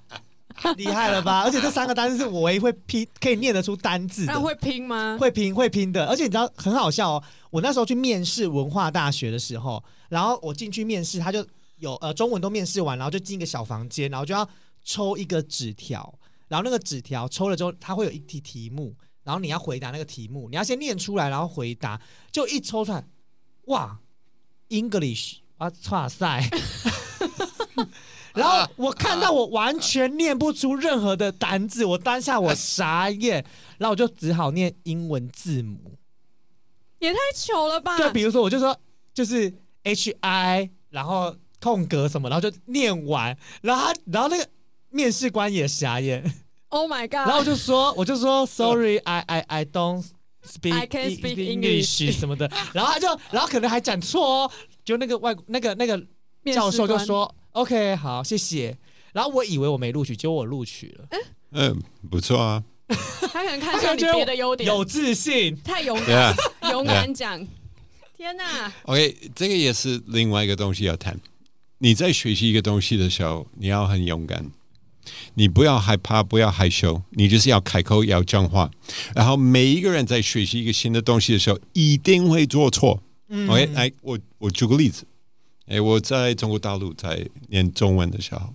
[0.76, 1.42] 厉害了吧？
[1.46, 4.32] 而且这三个单字是我唯一会拼，可以念得出单字的。
[4.32, 5.16] 那会拼吗？
[5.20, 6.06] 会拼，会拼的。
[6.06, 7.22] 而且你知道很好笑哦。
[7.50, 11.46] 我那时候去面试文化大学的时候，然后我进去面试，他就
[11.78, 14.48] 有呃中文都面试完，然后就进一个小房间，然后就要
[14.84, 16.14] 抽一个纸条，
[16.48, 22.00] 然后那个纸条抽了之后，他会有一题题目，然后你要回答那个题目，你要先念出来，然后回答。
[22.30, 23.04] 就一抽出来，
[23.66, 23.98] 哇
[24.68, 26.48] ，English 啊，哇塞！
[28.32, 33.44] 然后我看到我完全念不出任何的单字，我当下我傻眼，
[33.78, 35.98] 然后我就只好念英文字母，
[37.00, 37.98] 也太糗了吧？
[37.98, 38.78] 就，比如说我就说
[39.12, 44.48] 就是 H I，然后空格什么，然后就念完，然后他然后那个
[44.90, 46.22] 面试官也傻眼
[46.68, 47.14] ，Oh my god！
[47.14, 50.06] 然后我就说我就说 Sorry，I I I don't
[50.46, 54.50] speak English 什么的，然后他就然后可能还讲错哦，
[54.84, 56.00] 就那个外那个那个
[56.54, 57.34] 教授就说。
[57.52, 58.76] OK，好，谢谢。
[59.12, 61.08] 然后我以为我没录取，结果我录取了。
[61.52, 62.62] 嗯，不错啊。
[63.32, 66.70] 他可能看上你别的优点，有自信，太勇敢，Yeah.
[66.72, 67.40] 勇敢讲。
[67.40, 67.46] Yeah.
[68.16, 71.18] 天哪！OK，这个也是另外一个东西要谈。
[71.78, 74.50] 你在学习一个东西的时候，你要很勇敢，
[75.34, 78.70] 你不要害怕，不要害羞，你就是要开口，要讲话。
[79.14, 83.02] 然后每一个人在学习一个新的东西的时候，一定会做错。
[83.28, 85.04] 嗯、OK，来，我我举个例子。
[85.70, 88.52] 哎，我在中国大陆在念中文的时候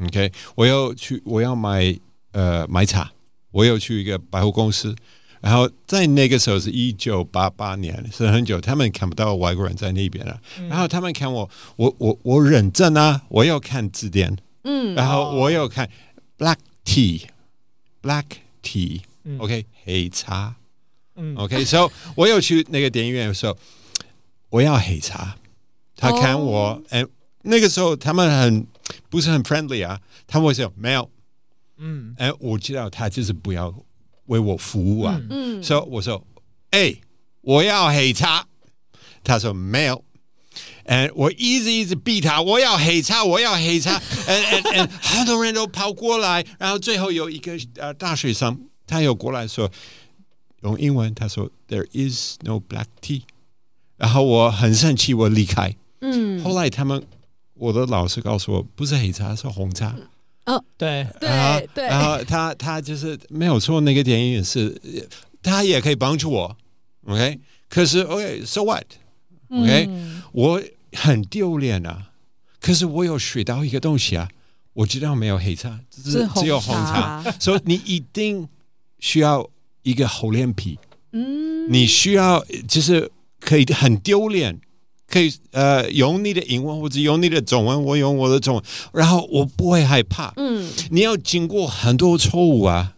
[0.00, 1.98] ，OK，我要去，我要买
[2.30, 3.10] 呃买茶，
[3.50, 4.94] 我有去一个百货公司，
[5.40, 15.90] 然后在那个时候是一九八八年，是很久，他们看不到外国人在那边了，嗯、然后他们看我，我我我认真啊，我要看字典，嗯，然后我要看
[16.38, 18.26] black tea，black
[18.62, 20.54] tea，OK，、嗯、黑茶，
[21.16, 23.58] 嗯，OK，所以我有去那个电影院的时候，
[24.50, 25.36] 我要黑茶。
[25.96, 27.10] 他看我，哎、oh.，
[27.42, 28.66] 那个时候他们很
[29.08, 31.08] 不是很 friendly 啊，他们会说没有，
[31.78, 33.72] 嗯，哎，我知道他就是不要
[34.26, 36.26] 为我服务啊，嗯，所以我说，
[36.70, 36.94] 哎，
[37.42, 38.46] 我要黑茶，
[39.22, 40.04] 他说没有，
[40.84, 49.70] 哎，我一直一直逼他，我要黑茶，我要黑茶，嗯嗯嗯，好多人都跑过来，然后最后有一个呃大学生，他又过来说
[50.62, 53.22] 用英文，他说 There is no black tea，
[53.96, 55.76] 然后我很生气，我离开。
[56.00, 57.02] 嗯，后来他们
[57.54, 59.94] 我的老师告诉我，不是黑茶，是红茶。
[60.46, 61.06] 哦，对。
[61.20, 64.80] 对对，然后他他就是没有错，那个电影是，
[65.42, 66.56] 他也可以帮助我
[67.06, 69.88] ，OK，可是 OK，so what，OK，
[70.32, 70.62] 我。
[70.96, 72.12] 很丢脸啊！
[72.60, 74.28] 可是我有学到一个东西啊，
[74.74, 78.48] 我知道没有黑茶，只是只有红茶，所以你一定
[79.00, 79.50] 需要
[79.82, 80.78] 一个厚脸皮。
[81.10, 84.60] 嗯，你需要就是可以很丢脸，
[85.14, 90.32] 可以呃用你的英文或者用你的中文，我用我的中文，然后我不会害怕。
[90.36, 92.96] 嗯，你要经过很多错误啊，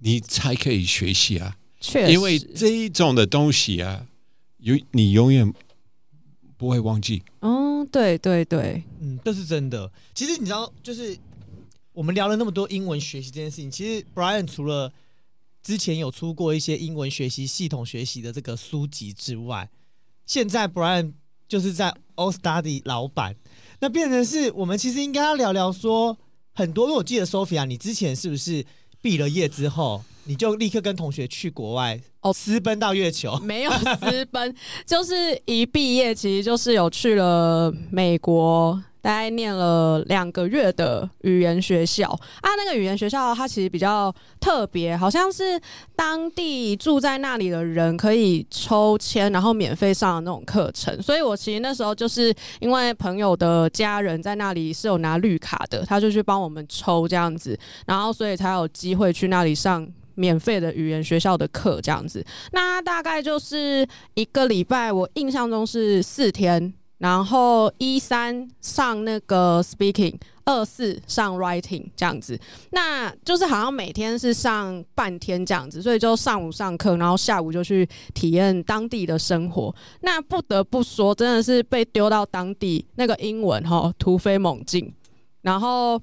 [0.00, 1.56] 你才可以学习啊。
[1.80, 4.06] 确实，因为这一种的东西啊，
[4.58, 5.50] 有你永远。
[6.58, 9.92] 不会忘记哦，对对对，嗯，这是真的。
[10.14, 11.14] 其实你知道，就是
[11.92, 14.90] 我们聊了那么多英文学习这件事情，其实 Brian 除了
[15.62, 19.68] 之前有出过一些英文学习系统学习的这个书籍之外，
[20.24, 21.12] 现在 Brian
[21.48, 23.34] 就是在 All Study 老板，
[23.80, 26.16] 那变成是我们其实应该要聊聊说
[26.54, 26.86] 很多。
[26.86, 28.64] 因为我记得 Sophia，你之前是不是
[29.00, 30.02] 毕了业之后？
[30.28, 33.38] 你就立刻跟同学去国外哦，私奔到月球？
[33.44, 34.52] 没有私奔，
[34.84, 42.50] 就是一毕业，其实就是有去了美国，大概念了两个月的语言学校啊。
[42.56, 45.60] 那个语言学校它其实比较特别，好像是
[45.94, 51.00] 当地住在那里的人可以抽签，然后免费上的那种课程。
[51.00, 59.86] 所以我其实那时候就是因为朋友的家人在那里是有拿绿卡的，他就去帮我们抽这样子，然后所以才有机会去那里上。
[60.18, 72.38] 免费的语言学校的课这样子，那大概就是一个礼拜，我印象中是四天，然后一三上那个 speaking，二四上 writing 这样子，
[72.70, 79.74] 那就是好像每天是上半天这样子，所以就上午上课，然后下午就去体验当地的生活。
[80.00, 84.94] 那不得不说，真的是被丢到当地，那个英文哈突飞猛进，
[85.42, 86.00] 然后。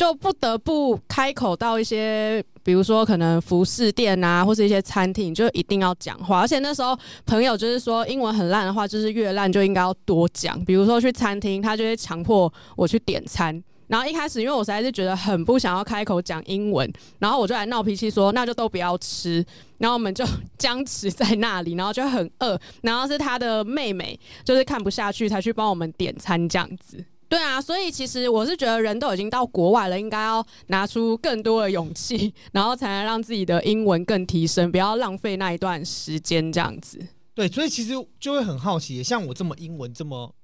[0.00, 6.40] 就不得不开口到一些，比如说可能服饰店啊，或是一些餐厅，就一定要讲话。
[6.40, 10.58] 而且那时候朋友就是说，英文很烂的话，就是越烂就应该要多讲。
[10.64, 13.62] 比如说去餐厅，他就会强迫我去点餐。
[13.88, 19.44] 然后一开始，因为我实在是觉得很不想要开口讲英文，然后我就来闹脾气说，那就都不要吃。
[19.76, 20.24] 然后我们就
[20.56, 22.58] 僵持在那里，然后就很饿。
[22.80, 27.04] 然后是他的妹妹，就是看不下去才去帮我们点餐这样子。
[27.30, 36.98] 对啊，所以其实我是觉得人都已经到国外了，应该要拿出更多的勇气，然后才能让自己的英文更提升，不要浪费那一段时间这样子。
[37.32, 40.34] 对，所以其实就会很好奇，像我这么英文这么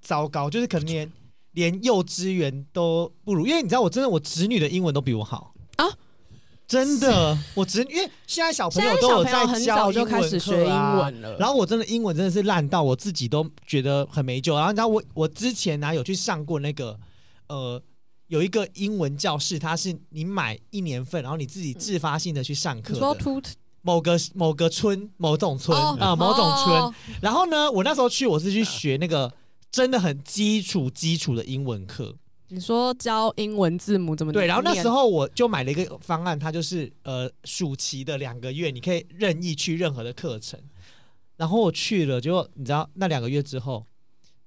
[0.00, 1.12] 糟糕，就是可能连
[1.52, 5.86] 连幼稚园都不如，因为你知道，我真的我侄女的英文都比我好啊。
[6.66, 14.54] 真的，我只因为现在小朋友都有在教英文课啊，然后我真的英文真的是烂到我自己都觉得很没救。
[14.54, 16.98] 然后你知道我我之前呢有去上过那个
[17.48, 17.80] 呃
[18.28, 22.94] 有一个英文教室，它是你买一年份，然后你自己自发性的去上课。
[23.82, 29.30] 某个某个村某种村啊某种村，然后呢我那时候去我是去学那个
[29.70, 32.16] 真的很基础基础的英文课。
[32.48, 34.46] 你说教英文字母怎么对？
[34.46, 40.60] 然后那时候我就买了一个方案，它就是呃暑期的两个月，你可以任意去任何的课程。
[41.36, 43.84] 然后我去了，结果你知道那两个月之后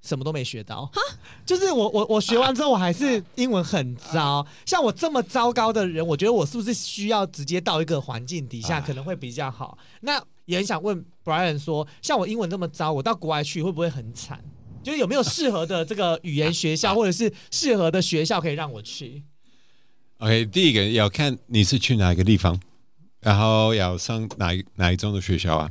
[0.02, 0.86] 什么都没学到。
[0.86, 1.02] 哈，
[1.46, 4.46] 就是我我我学完之后，我还是英文很糟。
[4.66, 9.78] 像我这么糟糕的人，我觉得我是不是需要直接到一个环境底下可能会比较好？
[10.02, 14.42] 那也很想问 Brian 说，像我英文这么糟，我到国外去会不会很惨？
[14.88, 19.22] 就是有没有适合的这个语言学校， 或者是适合的学校可以让我去
[20.20, 22.58] ？OK，第一个要看你是去哪个地方，
[23.20, 25.70] 然后要上哪一哪一种的学校啊？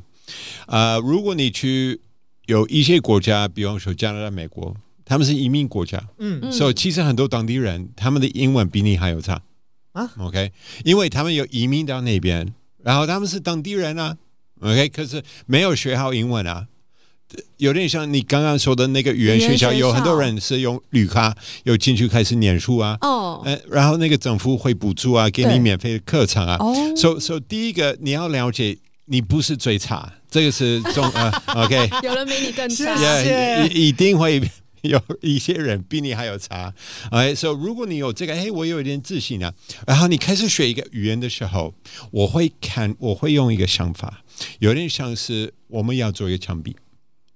[0.67, 1.99] 啊、uh，如果你去
[2.45, 4.77] 有一些国家，比方说加拿大、美国，
[5.07, 9.41] 他们是移民国家，嗯，所以其实很多当地人他们的英文比你还要差
[9.93, 10.13] 啊。
[10.19, 10.53] OK，
[10.85, 12.53] 因为他们有移民到那边，
[12.83, 14.19] 然后他们是当地人啊。
[14.61, 16.67] OK，可是没有学好英文啊。
[17.59, 22.97] 有点像你刚刚说的那个语言学校，有很多人是用绿卡有进去开始念书啊。
[23.01, 26.57] 哦，呃，然后那个政府会补助啊，给你免费的课程啊。
[26.61, 31.91] 哦，所以所以第一个你要了解，你不是最差，这个是中 呃，OK。
[32.03, 32.95] 有人比你更差，
[33.65, 34.41] 一一定会
[34.83, 36.73] 有一些人比你还要差。
[37.11, 39.53] 哎，所以如果你有这个，哎，我有一点自信啊。
[39.87, 41.75] 然后你开始学一个语言的时候，
[42.11, 44.23] 我会看，我会用一个想法，
[44.59, 46.77] 有点像是我们要做一个墙壁。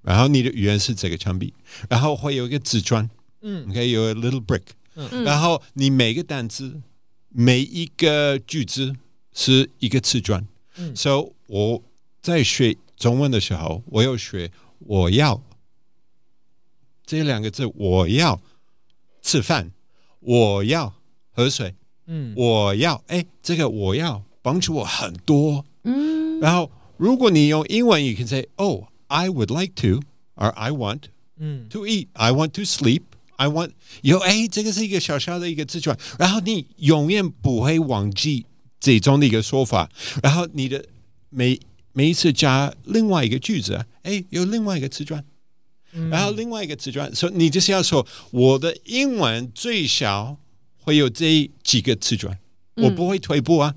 [0.03, 1.53] 然后你的语言是这个墙壁，
[1.89, 3.09] 然后会有一个瓷砖，
[3.43, 4.63] 嗯，OK，有 a little brick，
[4.95, 6.81] 嗯，然后你每个单词
[7.29, 8.97] 每一个句子
[9.33, 10.47] 是一个瓷砖，
[10.77, 11.83] 嗯，所以我
[12.23, 15.43] 在学中文的时候，我有学我要
[17.05, 18.41] 这两个字，我要
[19.21, 19.71] 吃饭，
[20.21, 20.95] 我要
[21.31, 21.75] 喝水，
[22.07, 28.85] 嗯，我要，哎，这个我要帮助我很多，嗯，然后如果你用英文，you can say oh。
[29.11, 30.03] I would like to,
[30.37, 31.09] or I want
[31.71, 32.09] to eat.
[32.15, 33.03] I want to sleep.
[33.37, 38.47] I want 有哎，这个是一个小小的一个字句，然后你永远不会忘记
[38.79, 39.91] 这种的一个说法。
[40.23, 40.85] 然后你的
[41.31, 41.59] 每
[41.93, 45.25] 每一次加另外一个句子，哎，有另外一个词转，
[46.11, 50.37] 然后另外一个词转，所以你就是要说我的英文最少
[50.77, 52.39] 会有这几个词转，
[52.77, 53.75] 我不会退步啊。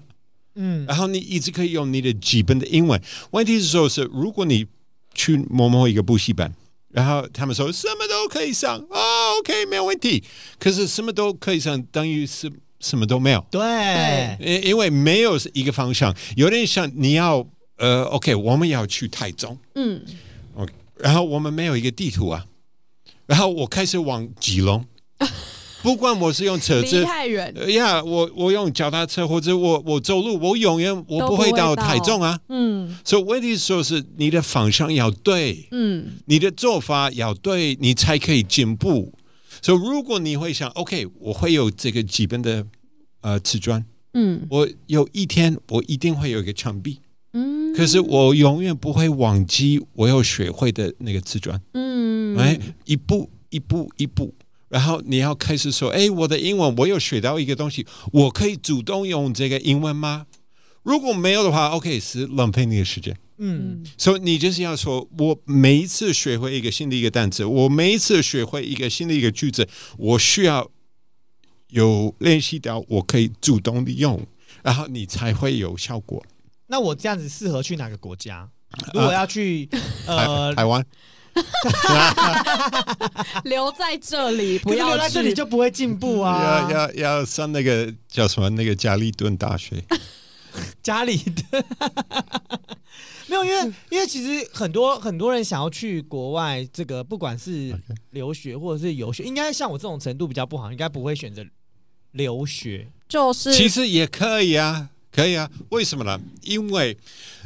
[0.55, 3.01] 嗯，然后你一直可以用你的基本的英文。
[3.31, 4.67] 问题是说，是如果你
[5.13, 6.53] 去某某一个补习班，
[6.89, 10.23] 然后他们说什么都可以上啊、哦，OK，没有问题。
[10.59, 13.45] 可是什么都可以上，等于是什么都没有。
[13.49, 17.47] 对，因因为没有一个方向，有点像你要
[17.77, 20.01] 呃，OK，我们要去台中，嗯
[20.55, 22.45] ，OK，然后我们没有一个地图啊，
[23.25, 24.85] 然后我开始往吉隆。
[25.83, 32.39] 不管我是用车子，太远呀，我我用脚踏车或者我我走路，我永远我不会到台中啊。
[32.47, 39.13] 嗯，所以问题说是你的方向要对，嗯，你的做法要对，你才可以进步。
[39.61, 42.65] 所以如果你会想，OK，我会有这个基本的
[43.19, 46.99] 呃瓷砖，嗯，我有一天我一定会有一个墙壁，
[47.33, 54.33] 嗯，可是我永远不会忘记我要学会的那个瓷砖，嗯，哎，一步一步一步。
[54.73, 60.25] 然后你要开始说：“哎，我的英文我有学到一个东西，我可以主动用这个英文吗？
[60.81, 63.15] 如果没有的话，OK，是浪费你的时间。
[63.37, 70.67] 嗯，所以你就是要说，我每一次学会一个新的一个单词，我每一次学会一个新的一个句子，我需要
[71.67, 74.25] 有练习到，我可以主动的用，
[74.63, 76.25] 然后你才会有效果。
[76.65, 78.49] 那我这样子适合去哪个国家？
[78.91, 79.69] 如果要去
[80.07, 80.83] 呃台湾。”
[83.45, 86.67] 留在这里，不要留在这里就不会进步啊！
[86.69, 88.49] 要要要上那个叫什么？
[88.51, 89.83] 那个加利顿大学。
[90.83, 91.65] 加利顿
[93.25, 97.75] 没有，因为因为其实很多很多人想要去国外，这个不管是
[98.11, 101.43] 留学或者是游学，应该像我这种程度比较不好，应该不会选择
[102.11, 102.87] 留学。
[103.09, 105.49] 就是其实也可以啊，可以啊。
[105.69, 106.19] 为什么呢？
[106.43, 106.95] 因为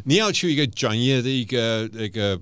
[0.04, 2.38] 你要去一个专业的一个那个。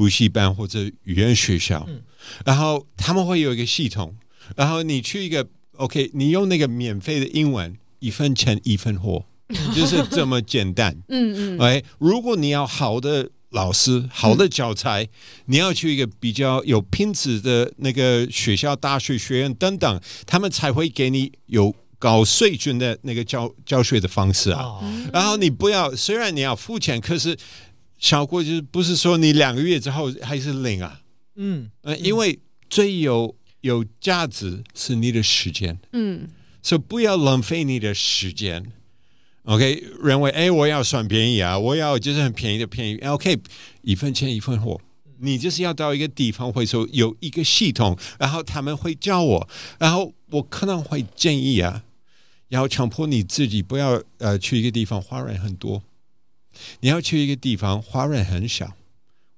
[0.00, 2.00] 补习班或者语言学校，嗯、
[2.46, 4.16] 然后他们会有一个系统，
[4.56, 5.46] 然后你去一个
[5.76, 9.26] OK，你用那个免费的英文，一分钱一分货，
[9.76, 10.96] 就是这么简单。
[11.10, 15.08] 嗯嗯，哎，如果你要好的老师、好的教材，嗯、
[15.48, 24.62] 你要去一个比较有品质的那个学校、大学、学院等等，他们才会给你有高水准的那个教教学的方式啊。
[24.62, 24.82] 哦、
[25.12, 27.36] 然后你不要，虽然你要付钱，可是。
[28.00, 31.02] 效果就是不是说你两个月之后还是零啊？
[31.36, 36.26] 嗯，呃，因为最有有价值是你的时间，嗯，
[36.62, 38.72] 所以不要浪费你的时间。
[39.44, 42.96] OK，认为哎，我要算便宜啊，我要就是很便宜的便宜。
[42.98, 43.38] OK，
[43.82, 44.80] 一分钱一分货，
[45.18, 49.48] 你就是要到一个地方会说有一个系统，然后他们会教我，
[49.78, 51.82] 然后我可能会建议啊，
[52.48, 55.82] 要强迫你自己不要呃去一个地方花人很多。
[56.80, 58.72] 你要去一个地方，华人很少，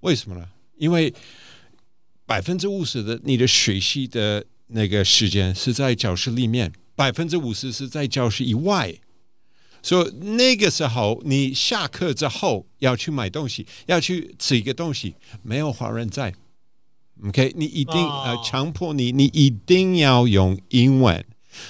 [0.00, 0.48] 为什么呢？
[0.76, 1.12] 因为
[2.26, 8.94] 百分之五十的你的学习的那个时间是在教室里面，百分之五十是在教室以外。
[9.82, 16.32] 所以那个时候，你下课之后要去买东西，要去吃一个东西，没有华人在。
[17.24, 21.24] OK，你一定呃强迫你，你一定要用英文。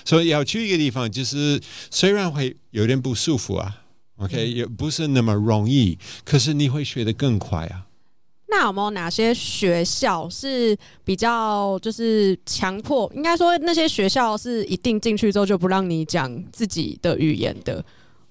[0.05, 3.82] 所以要去一个地方，就是虽然会有点不舒服啊。
[4.17, 7.87] OK，也不是那么容易，可是你会学得更快啊。
[8.49, 13.11] 那有没有哪些学校是比较就是强迫？
[13.15, 17.83] 应该说那些学校是一定进去之后就不让你讲自己的语言的，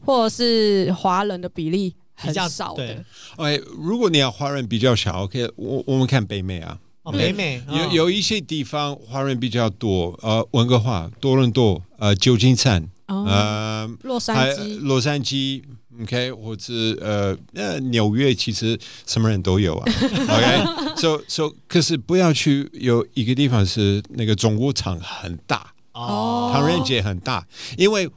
[0.05, 3.03] 或者是华人的比例很少的。
[3.37, 15.63] OK，如果你要华人比较少，OK，我我们看北美啊，哦、北美、嗯、有有一些地方华人比较多，呃，温哥华、多伦多、呃，旧金山，哦、呃，洛杉矶，洛杉矶。
[16.03, 19.85] OK，或者呃呃纽约其实什么人都有啊。
[19.91, 27.45] OK，so so 可是不要去有一个地方是那个中国场很大哦，唐人街很大，
[27.77, 28.09] 因为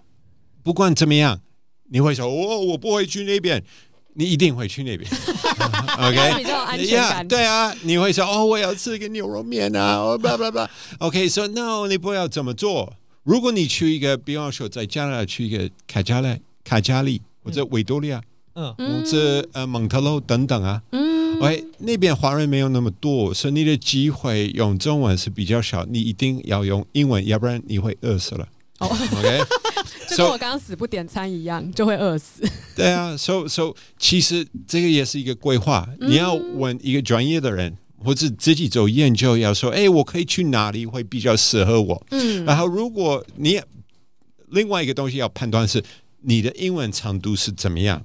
[0.62, 1.40] 不管怎么样，
[1.90, 3.62] 你会说我、哦、我不会去那边，
[4.14, 5.10] 你一定会去那边，
[5.98, 6.38] OK？
[6.38, 7.24] 比较安全感。
[7.24, 10.60] Yeah, 对啊，你会说哦，我要吃个牛肉面啊，哦，不不不
[11.00, 12.94] ，OK？So no，你不要这么做。
[13.24, 18.22] 如果你去一个，比方说在加拿大去一个卡加利、卡加利或者维多利亚，
[18.54, 21.64] 嗯，或者呃蒙特娄等等啊，嗯，OK？
[21.78, 25.84] 那边华人没有那么多，所以你的机会用中文是比较少。
[25.86, 28.46] 你一定要用英文，要不然你会饿死了。
[28.78, 29.40] 哦，OK？
[30.10, 32.42] 就跟我刚刚死不点餐一样，就会饿死。
[32.76, 35.88] 对啊，so so，其实这个也是一个规划。
[36.00, 37.74] 你要问一个专业的人，
[38.04, 42.06] 或者自己做研究，要说，哎，我可以去哪里会比较适合我？
[42.10, 42.44] 嗯。
[42.44, 43.60] 然后，如果你
[44.50, 45.82] 另外一个东西要判断是
[46.20, 48.04] 你的英文程度是怎么样，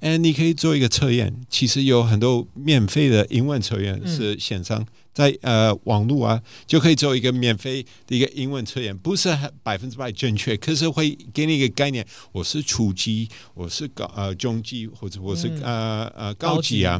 [0.00, 1.34] 哎，你可以做一个测验。
[1.48, 4.86] 其实有很多免费的英文测验是线上。
[5.12, 9.28] 在呃网络啊，就可以做一个免费的一个英文测验，不是
[9.62, 12.06] 百分之百正确，可是会给你一个概念。
[12.32, 16.98] 我是初级，我是高呃中级，或者我是、嗯、呃呃高级啊。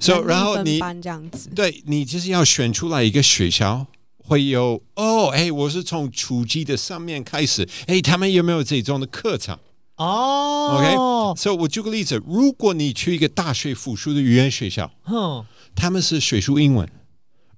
[0.00, 3.86] 所以、嗯 so, 然后你这样子，对你就是要选出来一个学校，
[4.18, 9.58] 会有哦，哎，我是从初级的上面开始，哎，他们有没有这种的课程？
[9.96, 15.44] 哦，OK，所以我举个例子，如果你去一个大学附属的语言学校，嗯，
[15.74, 16.88] 他们是学术英文。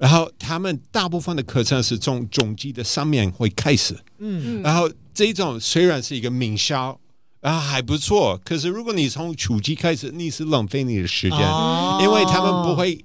[0.02, 6.98] 然后他们大部分的课程是从中级的上面会开始，嗯，然后这种虽然是一个名校，
[7.40, 13.04] 然后还不错，可是如果你从初级开始，你是浪费你的时间，哦、因为他们不会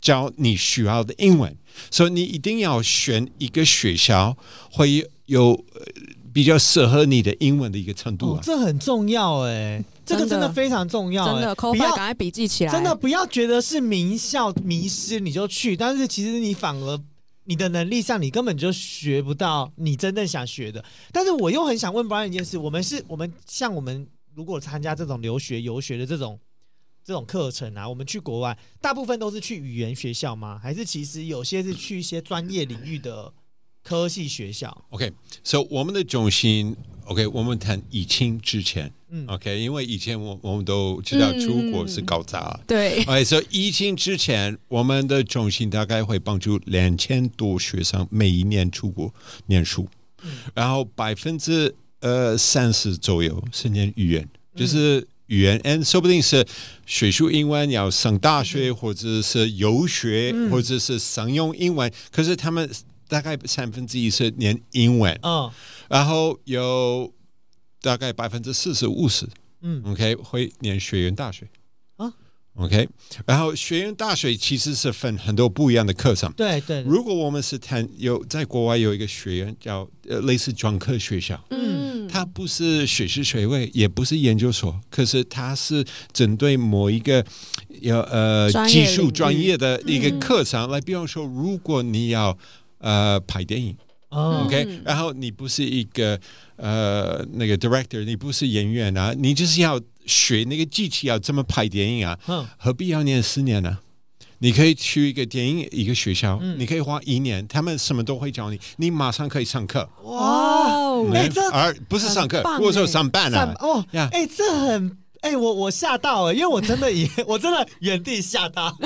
[0.00, 1.56] 教你需要的英文，
[1.92, 4.36] 所以你一定要选一个学校
[4.68, 5.64] 会有
[6.32, 8.40] 比较适合你的英文的一个程度、啊。
[8.40, 9.84] 哦，这很重要哎。
[10.04, 12.72] 这个真的非常重要，真的，不要赶快笔记起来。
[12.72, 17.00] 真的不要觉得是名校迷失你就去，但是其实你反而
[17.44, 20.84] 你的能力上你根本就学不到你真正想学的。
[21.12, 26.38] 但是我又很想问 Brian 一件事：我们是我们像我们如果参加这种留学游学的这种
[27.04, 30.58] 这种课程啊，我们去国外大部分都是去语言学校吗？
[30.62, 33.32] 还是其实有些是去一些专业领域的
[33.82, 36.76] 科系学校？OK，so、okay, 我们的中心
[37.06, 38.92] OK，我们谈疫情之前。
[39.14, 43.02] 嗯，OK，因为以前我我们都知道出国是搞砸，嗯，对。
[43.04, 49.12] 哎，所以疫情之前，我们的中心大概会帮助两千多学生每一年出国
[49.46, 49.86] 念书，
[50.22, 54.26] 嗯，然后百分之呃三十左右是念语言，
[54.56, 56.46] 就是语言，嗯，说不定是
[56.86, 62.66] 学术英文要上大学，或者是游学，嗯，或者是商用英文，可是他们
[63.08, 65.50] 大概三分之一是念英文，嗯，
[65.92, 67.12] 然后有。
[67.84, 69.26] 大概百分之四十五十，
[69.60, 71.48] 嗯，OK，会念学院大学
[71.96, 72.14] 啊
[72.54, 72.88] ，OK，
[73.26, 76.80] 然后学院大学其实是分很多不一样的课程，对对。
[76.82, 87.26] 如果我们是谈有在国外有一个学院叫呃类似专科学校，嗯，它不是学士学位，也不是研究所，可是它是针对某一个
[87.80, 92.38] 有呃技术专业的一个课程来，比方说，如果你要
[92.78, 93.76] 呃拍电影。
[94.14, 96.20] Oh, OK，然后你不是一个
[96.56, 102.18] 呃那个 director，你不是演员啊，你就是要学那个机器要怎么拍电影啊？
[102.58, 103.78] 何必要念四年呢？
[104.40, 109.88] 你可以去一个电影一个学校，嗯、你可以花一年，他们什么都会教你，你马上可以上课。
[110.02, 113.54] 哇，哎，这而不是上课，或者说上班啊？
[113.60, 118.76] 哦，哎，这很哎，我我吓到了，因为我真的以 我真的原地吓到，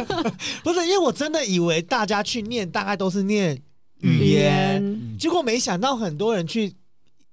[0.64, 3.62] 不是因为我真的以为大家去念大概都是念。
[4.04, 6.72] 语言，结果没想到很多人去，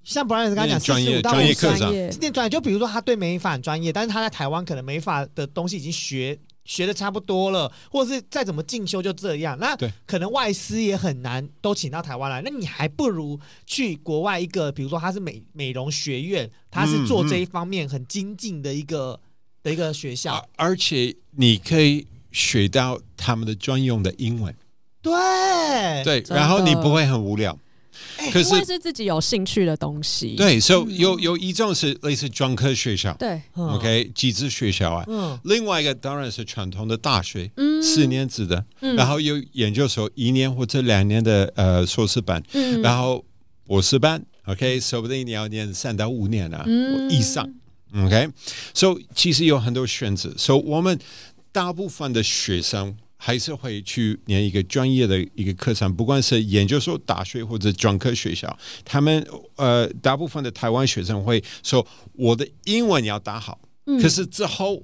[0.05, 19.19] 像 Brian 刚才讲四十五到五十专业，念专业，就比如说他对美发很专业，但是他在台湾可能美发的东西已经学学的差不多了，或者是再怎么进修就这样，那可能外师也很难都请到台湾来，那你还不如去国外一个，比如说他是美美容学院，他是做这一方面很精进的一个、嗯、
[19.63, 24.55] 的一个学校，而且你可以学到他们的专用的英文。
[25.01, 27.57] 对对，然后你不会很无聊，
[28.31, 30.35] 可是是自己有兴趣的东西。
[30.35, 35.03] 对，所以有有一种是类似专科学校，对，OK，技职学校啊。
[35.07, 43.25] 嗯，另外一个当然是传统的大学，嗯，四年制的，然后有研究所一年或者两年的呃硕士班，嗯，然后
[43.65, 46.63] 博士班，OK，说不定你要念三到五年啊
[47.09, 47.51] 以上
[47.95, 48.29] ，OK，
[48.73, 50.99] 所以其实有很多选择，所以我们
[51.51, 52.95] 大部分的学生。
[53.23, 59.23] 还是会去念一个专业的一个课程，不管是研究所、大学或者专科学校，他们
[59.57, 61.85] 呃，大部分的台湾学生会说
[62.17, 64.81] ：“我的英文要打好，嗯、可是之后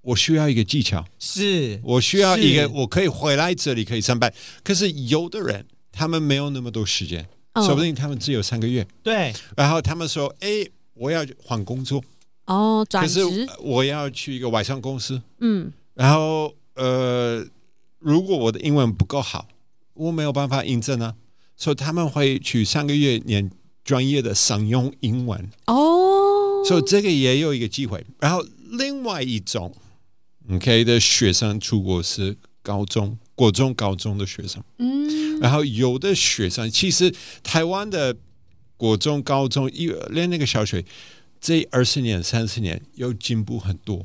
[0.00, 1.78] 我需要一个技巧，是。
[1.84, 4.32] 我需要一个我可以回来这里可以上班。
[4.64, 8.86] 可是有的人他们没有那么多时间，哦、说不定他们只有三个月。
[9.02, 12.02] 对，然后他们说：‘哎，我要换工作。’
[12.48, 13.22] 哦，转职。
[13.22, 17.44] 可是我要去一个外商公司，嗯，然后呃，
[17.98, 19.48] 如果我的英文不够好，
[19.94, 21.14] 我没有办法应证啊，
[21.56, 23.50] 所以他们会去上个月念
[23.84, 25.50] 专业的商用英文。
[25.66, 28.04] 哦，所以这个也有一个机会。
[28.20, 29.74] 然后另外一种
[30.50, 38.16] ，OK 的学生出国是高中、国中、高中的学生，嗯，然后有的学生其实台湾的
[38.76, 40.84] 国中、高中一连那个小学。
[41.40, 44.04] 这二十年、三十年有进步很多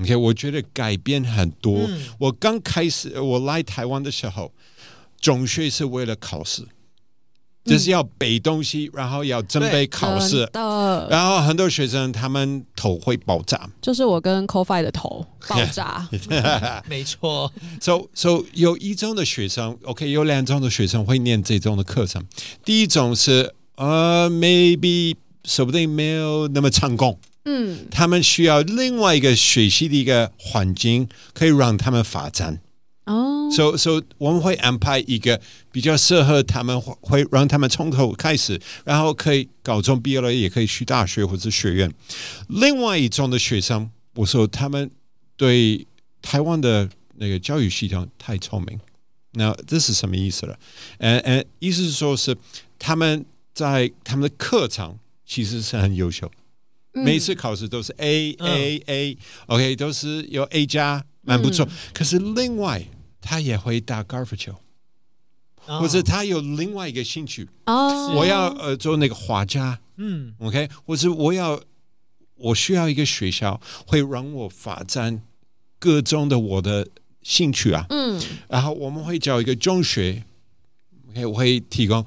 [0.00, 1.80] ，OK，我觉得改变很多。
[1.88, 4.52] 嗯、我刚开始我来台湾的时候，
[5.20, 6.68] 中学是为了考试，嗯、
[7.64, 16.08] 就是要背东西，然后要准备考试，然后很多学生他们头会爆炸，就是我跟 Coffee 的头爆炸，
[16.88, 17.52] 没错。
[17.80, 22.24] So so 有一中的学生，OK，有两种的学生会念这种的课程。
[22.64, 25.16] 第一种是呃、uh,，maybe。
[25.44, 32.60] 说不定没有那么成功，嗯，他们需要另外一个学习的一个环境，可以让他们发展。
[33.06, 35.40] 哦，所以所以我们会安排一个
[35.72, 41.90] 比较适合他们，会让他们从头开始，然后可以高中毕业了也可以去大学或者学院。
[42.48, 44.90] 另外一种的学生，我说他们
[45.36, 45.86] 对
[46.20, 46.86] 台湾的
[47.16, 48.78] 那个教育系统太聪明，
[49.32, 50.58] 那这是什么意思了？
[50.98, 52.36] 呃呃，意思是说是
[52.78, 53.24] 他们
[53.54, 54.98] 在他们的课程。
[55.30, 56.30] 其实是很优秀，
[56.92, 61.64] 每一次考试都是 A、嗯、A A，OK，、okay, 都是有 A 加，蛮不错。
[61.66, 62.84] 嗯、可是另外
[63.20, 64.54] 他也会打高尔夫球，
[65.66, 71.60] 哦、或者他有另外一个兴趣哦，我要呃做那个画家，嗯，OK，或者我要
[72.36, 75.22] 我需要一个学校会让我发展
[75.78, 76.88] 各种的我的
[77.22, 80.24] 兴趣啊，嗯，然后我们会教一个中学
[81.10, 82.04] ，OK，我会提供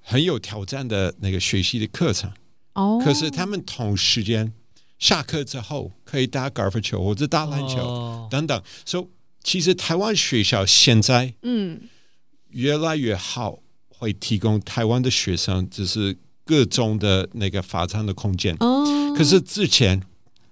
[0.00, 2.32] 很有挑战的那个学习的课程。
[2.74, 4.52] 哦，可是他们同时间
[4.98, 9.10] 下课之后可以打高尔夫球或者打篮球等等，所以、oh.
[9.10, 11.80] so, 其实台湾学校现在嗯
[12.50, 13.58] 越来越好，
[13.88, 18.54] 会提供台湾的学生就是各种的那个发展的空间。
[18.60, 19.16] 哦，oh.
[19.16, 20.02] 可是之前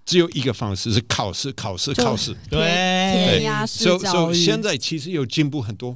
[0.07, 3.99] 只有一个方式是考试，考试，考试，对，填鸭式教育。
[3.99, 5.95] 所以，所以现在其实有进步很多。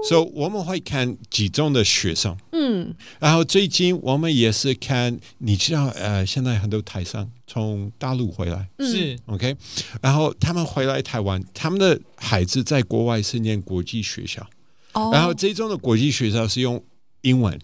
[0.00, 9.18] 哦，所以我们会看几中的学生，嗯，然后最近我们也是看，你知道，呃，现在很多台商从大陆回来，是。
[9.26, 9.56] OK，
[10.00, 14.46] 然后他们回来台湾，他们的孩子在国外是念国际学校，
[14.94, 16.82] 哦，然后这种的国际学校是用
[17.22, 17.58] 英文，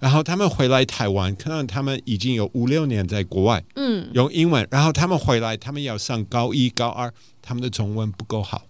[0.00, 7.12] 然后他们回来台湾，可能他们已经有五六年在国外，嗯，用英文，然后他们回来，他们要上高一、高二，
[7.42, 8.62] 他们的中文不够好。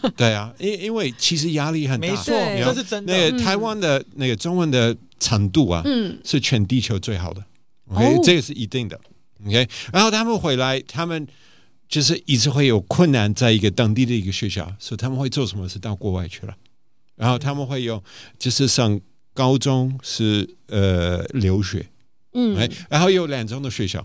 [0.16, 2.34] 对啊，因因为其实压力很大，没错，
[2.64, 3.12] 这是真的。
[3.12, 7.42] 那个台湾的那个中文的程度啊，嗯，是全地球最好的
[7.88, 9.00] ，OK，这个是一定的
[9.46, 9.68] ，OK。
[9.92, 11.26] 然后他们回来，他们
[11.88, 15.68] 就是一直会有困难，在一个当地的一个学校，所以他们会做什么？
[15.68, 16.54] 事到国外去了，
[17.16, 18.02] 然后他们会有
[18.38, 19.00] 就是上
[19.34, 21.86] 高中是呃留学。
[22.40, 24.04] 嗯，哎，然后有两种的学校，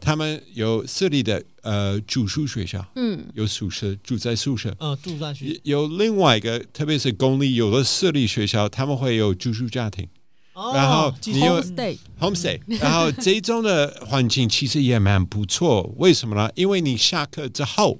[0.00, 5.34] 他们有私立的呃住宿学校，嗯，有宿舍住在宿舍，嗯，住在。
[5.64, 10.08] 有另外一个，特别是公立有的私立学校，他们会有住宿家庭，
[10.54, 15.92] 哦、然后你有 homestay homestay，然后这种的环境其实也蛮不错。
[15.98, 16.50] 为什么呢？
[16.54, 17.98] 因为你下课之后，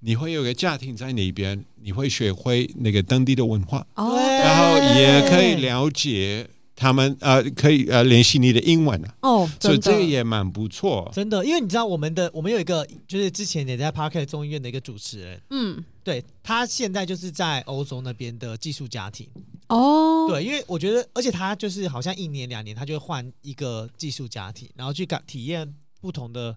[0.00, 6.48] 你会有个家庭在那边，你会学会那个当地的文化，哦，然后也可以了解。
[6.80, 19.28] 他们呃可以呃联系你的英文啊，哦，所以这个也蛮不错，真的，因为你知道我们的我们有一个就是之前也在 Parker 中医院的一个主持人，嗯，对，他现在就是在欧洲那边的寄宿家庭，
[19.68, 25.70] 哦，对，因为我觉得，而且他就是好像一年两年他就会换一个寄宿家庭，然后去感体验
[26.00, 26.56] 不同的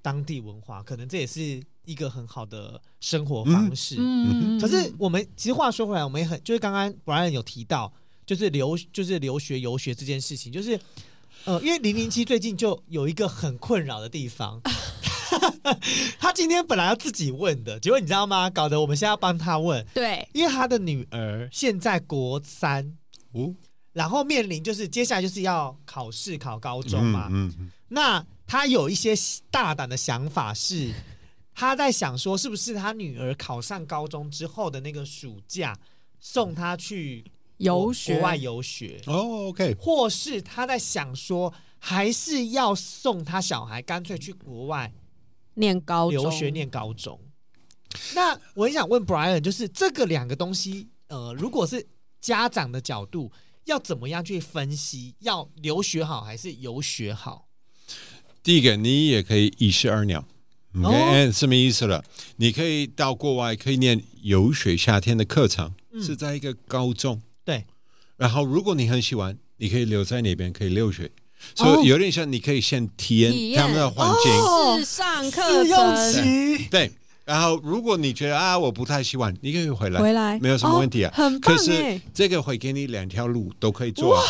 [0.00, 3.96] 当地文化，可能这也是一个很好的生活方式。
[3.98, 7.92] 嗯，可是我们其实话说回来，我们也很就是刚刚 Brian 有提到。
[8.30, 10.78] 就是留就是留学游学这件事情，就是
[11.46, 14.60] 呃，因为零零七最近就有一个很困扰的地方，
[16.16, 18.48] 他今天本来要自己问的，结果你知道吗？
[18.48, 19.84] 搞得我们现在要帮他问。
[19.92, 22.96] 对，因为他的女儿现在国三，
[23.32, 23.52] 哦，
[23.94, 27.26] 然后面临就是接下来就是要考试考高中嘛。
[27.32, 27.72] 嗯嗯。
[27.88, 29.12] 那他有一些
[29.50, 30.94] 大胆的想法是，
[31.52, 35.76] 他在想说，是不是他女儿考上高中之后的那个暑假
[36.20, 37.24] 送他去。
[37.60, 44.92] 游学，国外游学哦、oh，OK，或是他在想说，还是要送他小孩，干脆去国外
[45.54, 47.20] 念高中留学念高中。
[48.14, 51.86] 那我很想问 Brian，就是这个两个东西，呃，如果是
[52.20, 53.30] 家长的角度，
[53.64, 57.46] 要怎么样去分析，要留学好还是游学好？
[58.42, 60.24] 第一个，你也可以一石二鸟。
[60.82, 62.02] OK，、哦、什么意思了？
[62.36, 67.20] 你可以到国外可以念游学夏天的课程，嗯、是在一个高中。
[67.44, 67.64] 对。
[68.16, 71.10] 然后，如果你很喜欢，你可以留在那边，可以留学。
[71.54, 74.30] 所以有点像，你可以先体验他们的环境。
[74.78, 76.68] 是上课程。
[76.70, 76.92] 对。
[77.30, 81.14] 然后，如果你觉得啊，我不太喜欢，你可以回来，回来没有什么问题啊。
[81.16, 81.56] 哦、很棒。
[81.56, 84.20] 可是这个会给你两条路都可以做。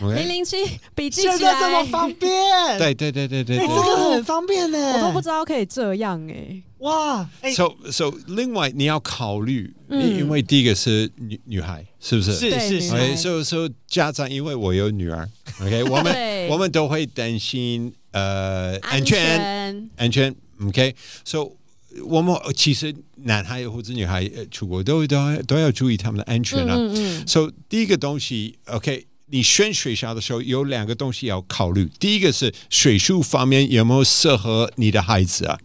[0.00, 0.56] 零零七
[0.94, 2.30] 笔记现在这么方便。
[2.78, 6.62] 对对对对对，这个很方便呢，我都不知道可以这样哎。
[6.78, 12.34] 哇，so so，另外你要考虑，因为第一个是女女孩，是不是？
[12.34, 12.94] 是是是。
[12.94, 15.28] 哎，so so，家长，因为我有女儿
[15.60, 20.32] ，OK，我们我们都会担心呃安全安全
[20.68, 21.57] ，OK，so。
[22.04, 26.74] 我们其实男孩或者女孩出国都都都要注意他们的安全啊。
[26.76, 27.26] 嗯嗯。
[27.26, 31.88] 所以第一个东西，OK，你选学校的时候有两个东西要考虑。
[31.98, 35.58] 第一个是学术方面有没有适合你的孩子啊？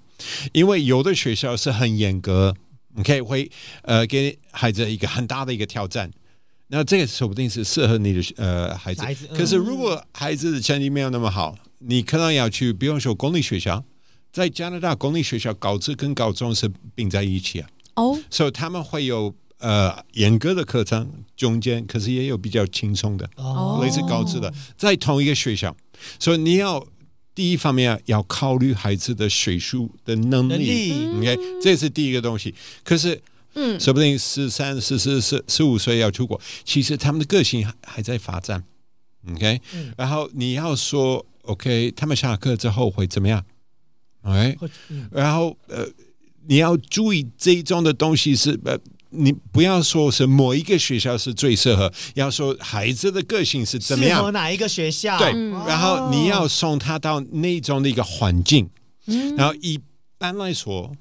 [0.53, 2.55] 因为有的学校是很严格
[2.97, 3.51] ，OK，会
[3.82, 6.09] 呃给孩子一个很大的一个挑战。
[6.67, 9.01] 那这个说不定是适合你的呃孩子。
[9.01, 9.28] 孩子。
[9.36, 13.84] 可是如果孩子的成绩没有那么好，你可能要去，比方说公立学校。
[14.34, 17.70] 在加拿大公立学校，高职跟高中是并在一起啊。
[17.96, 21.08] 哦，所以他们会有呃严格的课程，
[21.38, 25.78] 中间可是也有比较轻松的，哦，类似高职的，在同一个学校。
[26.20, 26.84] 所以你要
[27.36, 32.56] 第一方面要考虑孩子的学术的能力，能力，OK，这是第一个东西。
[32.84, 33.22] 可是，
[33.54, 38.64] 嗯，说不定十三、十四、十十五岁要出国，其实他们的个性还还在发展
[39.32, 39.94] ，OK，嗯。
[39.96, 43.46] 然后你要说 OK，他们下课之后会怎么样？
[44.24, 44.55] 哎，
[45.11, 45.86] 然后呃，
[46.47, 48.78] 你要注意这一种的东西是呃，
[49.09, 55.17] 你不要说是某一个学校是最适合，要说孩子的个性是怎么样，适合哪一个学校？
[55.19, 55.32] 对，
[55.67, 58.69] 然后你要送他到那种的一个环境。
[59.07, 59.80] 嗯，然后一
[60.17, 60.95] 般来说，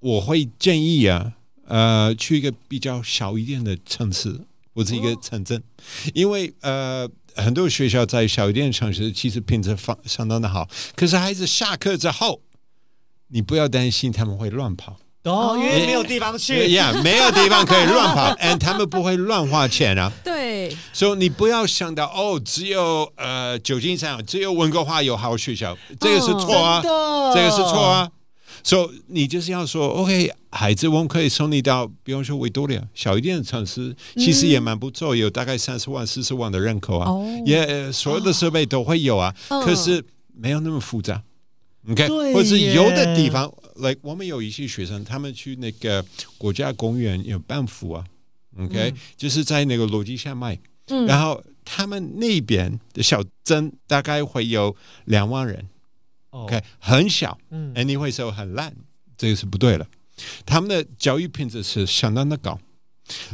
[0.00, 1.32] 我会建议啊，
[1.66, 4.40] 呃，去一个比较小一点的城市
[4.74, 5.62] 或者一个城镇，
[6.14, 7.08] 因为呃。
[7.38, 12.40] 很多学校在小一点的城市其实品质放相当的好，可是孩子下课之后，
[13.28, 14.96] 你不要担心他们会乱跑。
[15.24, 20.12] 哦，因为没有地方去， 呀，没有地方可以乱跑， and 他们不会乱花钱啊。
[20.22, 26.80] 对，所以你不要想到哦，只有呃旧金山只有温哥华有好学校，这个是错啊，
[27.34, 28.08] 这个是错啊。
[28.62, 37.10] 所以你就是要说，OK，孩子，我们可以送你到，比方说维多利亚小一点的城市，其实也蛮不错，有大概三十万、四十万的人口啊，
[37.44, 40.04] 也所有的设备都会有啊，可是
[40.36, 41.20] 没有那么复杂。
[41.88, 46.04] OK，或者是有的地方，like 我们有一些学生，他们去那个
[46.36, 48.04] 国家公园有班夫啊
[48.58, 50.58] ，OK，就是在那个逻辑下卖，
[51.06, 54.74] 然后他们那边的小镇大概会有
[55.04, 55.68] 两万人。
[56.30, 58.74] OK，很小，嗯，Anyway，时候很烂，
[59.16, 59.86] 这个是不对了。
[60.44, 62.58] 他们的教育品质是相当的高。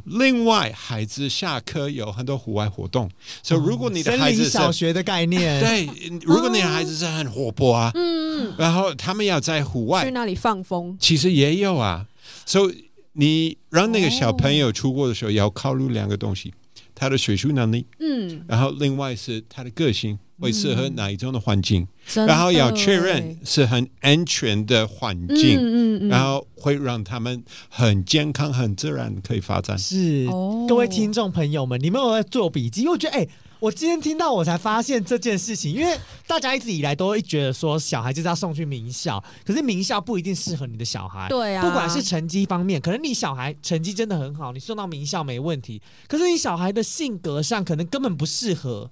[0.04, 3.10] 另外，孩子下课有很多户外活动，
[3.42, 5.86] 所以如果你的孩子是小学的概念，对，
[6.22, 12.06] 如果你的孩子是很活泼啊，嗯，然后他们要在户外去那里放风，其实也有啊。
[12.44, 16.52] 所以你让那个小朋友出国的时候，要考虑两个东西：
[16.94, 20.18] 他的学术能力，嗯，然后另外是他的个性。
[20.42, 21.86] 会适合哪一种的环境，
[22.16, 29.78] 嗯、然后要确认是很安全的环境，嗯嗯嗯、然后会让他们很健康、很自然可以发展。
[29.78, 32.80] 是，哦、各位听众朋友们，你们有在做笔记？
[32.80, 33.28] 因为我觉得，哎，
[33.60, 41.28] 我今天听到我才发现这件事情，因为大家一直以来都会觉得说，小孩就是要送去名校，可是名校不一定适合你的小孩。
[41.28, 48.90] 对啊，不管是成绩方面，可能你小孩成绩真的很好，你送到名校没问题，可是你小孩的性格上可能根本不适合。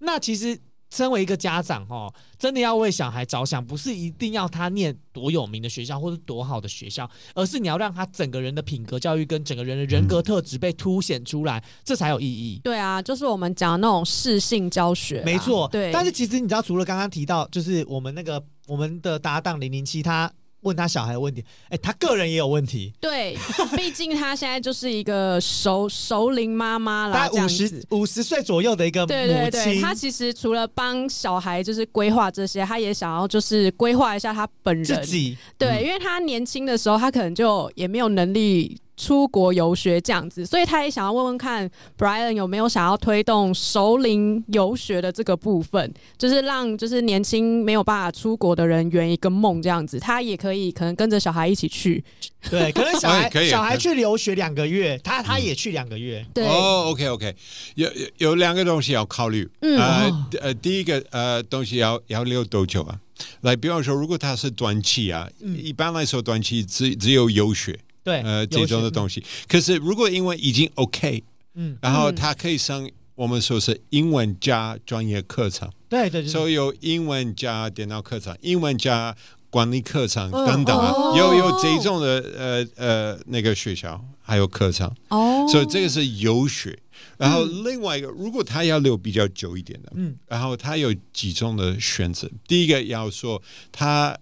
[0.00, 0.58] 那其实。
[0.90, 12.60] 身为一个家长，哦，真的要为小孩着想，不是一定要他念多有名的学校或者多好的学校，而是你要让他整个人的品格教育跟整个人的人格特质被凸显出来，这才有意义。
[12.64, 15.68] 对啊，就是我们讲的那种适性教学，没错。
[15.68, 20.30] 对，但是其实你知道，除了刚刚提到，就是我们那个我们的搭档零零七他。
[20.62, 22.92] 问他小孩的问题，哎，他个人也有问题。
[23.00, 23.36] 对，
[23.76, 29.16] 毕竟他现在就是一个熟熟龄妈妈了，大概五十五十岁左右的一个母亲。
[29.16, 35.36] 对对对，他其实除了帮小孩就是规划这些，他也想要就是规划一下他本人自己。
[35.56, 38.80] 对，嗯、因为他年轻的时候，他可能就也没有能力。
[39.00, 52.04] 出国游学这样子，所以他也想要问问看，Brian 有没有想要推动熟龄游学的这个部分，就是让就是年轻没有办法出国的人圆一个梦这样子，他也可以可能跟着小孩一起去。
[52.50, 56.24] 对，可能小孩 小孩去留学两个月，他他也去两个月。
[56.34, 57.34] 对哦，OK OK，
[57.76, 57.88] 有
[58.18, 59.48] 有两个东西要考虑。
[59.60, 63.00] 嗯呃，呃，第一个呃东西要要留多久啊？
[63.42, 69.22] 来，比方说，如果他是短期啊，嗯、一般来说短期只只有游学，对，呃，这种的东西。
[69.48, 71.22] 可是如果英文已经 OK，
[71.54, 79.14] 嗯，然后他可以上我们说是英文加专业课程，对对，所以有英文加电脑课程，英文加
[79.50, 84.90] 管理课程等等啊，哦、有有这种的呃呃那个学校还有课程。
[85.08, 86.78] 哦，所以这个是游学。
[87.16, 92.30] 然后另外一个，如果他要留比较久一点的，嗯，然后他有几种的选择。
[92.46, 93.42] 第一个要说
[93.72, 94.16] 他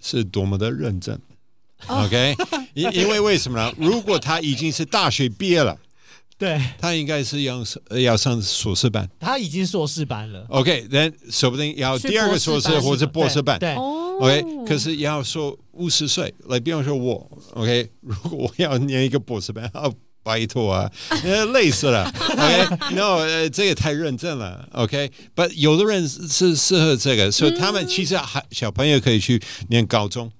[0.00, 1.20] 是多么的认真，哦
[1.86, 2.36] ，OK，
[2.74, 3.72] 因因为为什么呢？
[3.76, 5.76] 如果他已经是大学毕业了，
[6.38, 7.62] 对，他应该是要
[8.02, 9.08] 要上硕士班。
[9.18, 14.44] 他已经硕士班了，OK，那说不定要第二个硕士或者博士班，对，对，OK。
[14.66, 19.70] 可是要说五十岁，来，比方说我，OK，如果我要念一个博士班，
[20.22, 20.90] 拜托啊，
[21.54, 22.04] 累死了。
[22.30, 24.68] OK，No，呃，这个太认真了。
[24.72, 25.52] OK，But、okay?
[25.54, 30.30] 有的人是适合这个，所以他们其实还小朋友可以去念高中。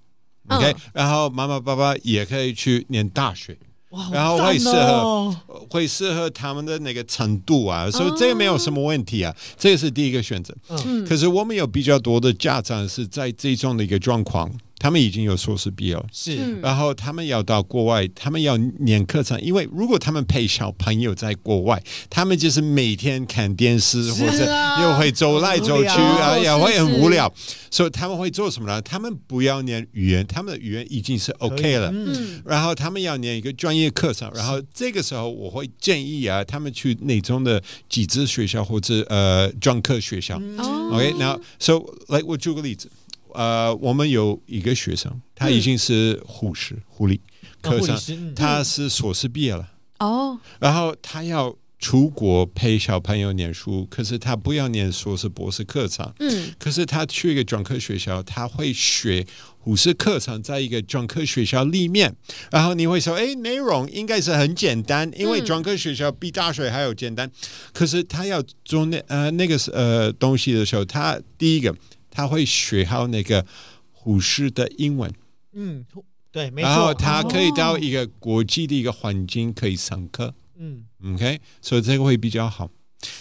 [0.51, 3.57] OK，、嗯、然后妈妈爸爸也可以去念大学。
[3.91, 5.37] 哇，然后会适合、哦、
[5.69, 9.35] 会适合他们的那个程度啊，所以这个没有什么问题啊。
[9.59, 10.55] 这个是第一个选择。
[10.69, 14.49] 嗯，可是我们有比较多的家长是在这种的一个状况。
[14.81, 27.31] 他们已经有硕士毕业了，是，然后他们要到国外，他们要念课程，因为如果他们陪小朋友在国外，他们就是每天看电视，啊、或者又会走来走去啊，也会很无聊，
[27.71, 28.81] 所以他们会做什么呢？
[28.81, 41.79] 他们不要念语言，他们的语言已经是 OK 了，嗯，然后他们要念一个专业课程，然后这个时候我会建议啊，他们去那种的几支学校或者呃专科学校，嗯，OK，那 so
[42.09, 42.91] 来我举个例子。
[43.35, 47.21] 呃，我们有一个学生，他已经是护士、嗯、护理
[47.61, 49.69] 科生，嗯、他是硕士毕业了。
[49.99, 56.11] 哦，然后他要出国陪小朋友念书，可是他不要念硕士、博士课程。
[56.19, 59.27] 嗯，可是他去一个专科学校，他会学
[59.59, 62.15] 护士课程，在一个专科学校里面。
[62.51, 67.27] 然后你会说，哎，内容应该是很简单，因为专科学校比大学还要简单。
[67.27, 67.33] 嗯、
[67.73, 71.75] 可是他要做那呃那个呃东西的时候，他第一个。
[72.11, 73.47] 他会学好那个
[73.93, 75.13] 护士的英文，
[75.53, 75.85] 嗯，
[76.33, 76.69] 对，没错。
[76.69, 80.85] 然后他可以到一个国际的一个环境可以上课，嗯
[81.15, 82.71] ，OK，所以这个会比较好。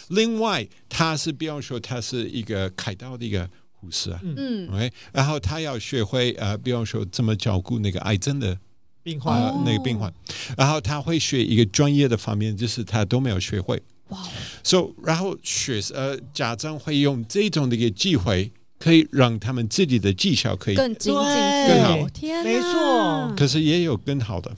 [0.09, 8.57] 另外，他是比方说他是一个开刀的一个护士啊，嗯，OK，然后他要学会呃，比方说怎么照顾那个癌症的
[9.03, 10.13] 病患，呃，那个病患，
[10.57, 14.27] 然后他会学一个专业的方面，就是他都没有学会，哇，
[14.63, 18.51] 所以然后学呃家长会用这种的一个机会。
[18.80, 21.23] 可以让他们自己的技巧可以更精进、
[21.67, 23.34] 更好，天没错。
[23.38, 24.55] 可是也有更好的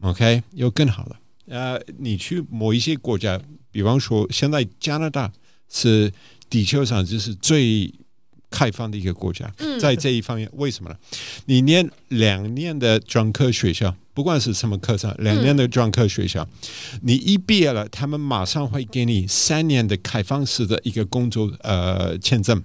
[0.00, 1.16] ，OK，有更好的。
[1.46, 3.40] 呃，你去某一些国家，
[3.70, 5.32] 比方说，现在加拿大
[5.68, 6.12] 是
[6.48, 7.92] 地球上就是最
[8.50, 10.96] 开放的一个国家，嗯、在这一方面，为什么呢？
[11.46, 22.60] 你念两年的专科学校，不管是什么课程，两年的专科学校，嗯、你一毕业了，他们马上会给你三年的开放式的一个工作呃签证。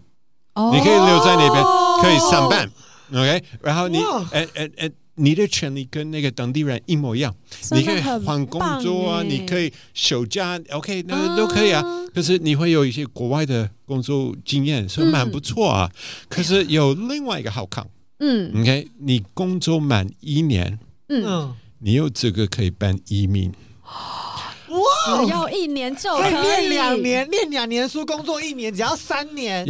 [0.74, 1.64] 你可以留在那边，
[2.02, 2.70] 可以上班
[3.12, 3.44] ，OK。
[3.62, 3.98] 然后你，
[4.32, 7.34] 哎哎哎，你的权利跟那个当地人一模一样。
[7.72, 11.84] 你可以换工作啊，你可以休假，OK，那都可以啊。
[12.14, 15.92] 可是你会有一些国外的工作经验，所以蛮不错啊。
[16.30, 17.86] 可是有另外一个好康，
[18.20, 20.80] 嗯，OK，你工作满一年，
[21.10, 23.52] 嗯，你有资格可以办移民。
[23.84, 29.66] 哇，只要一年就可以练两年，练两年书，工作一年，只要三年。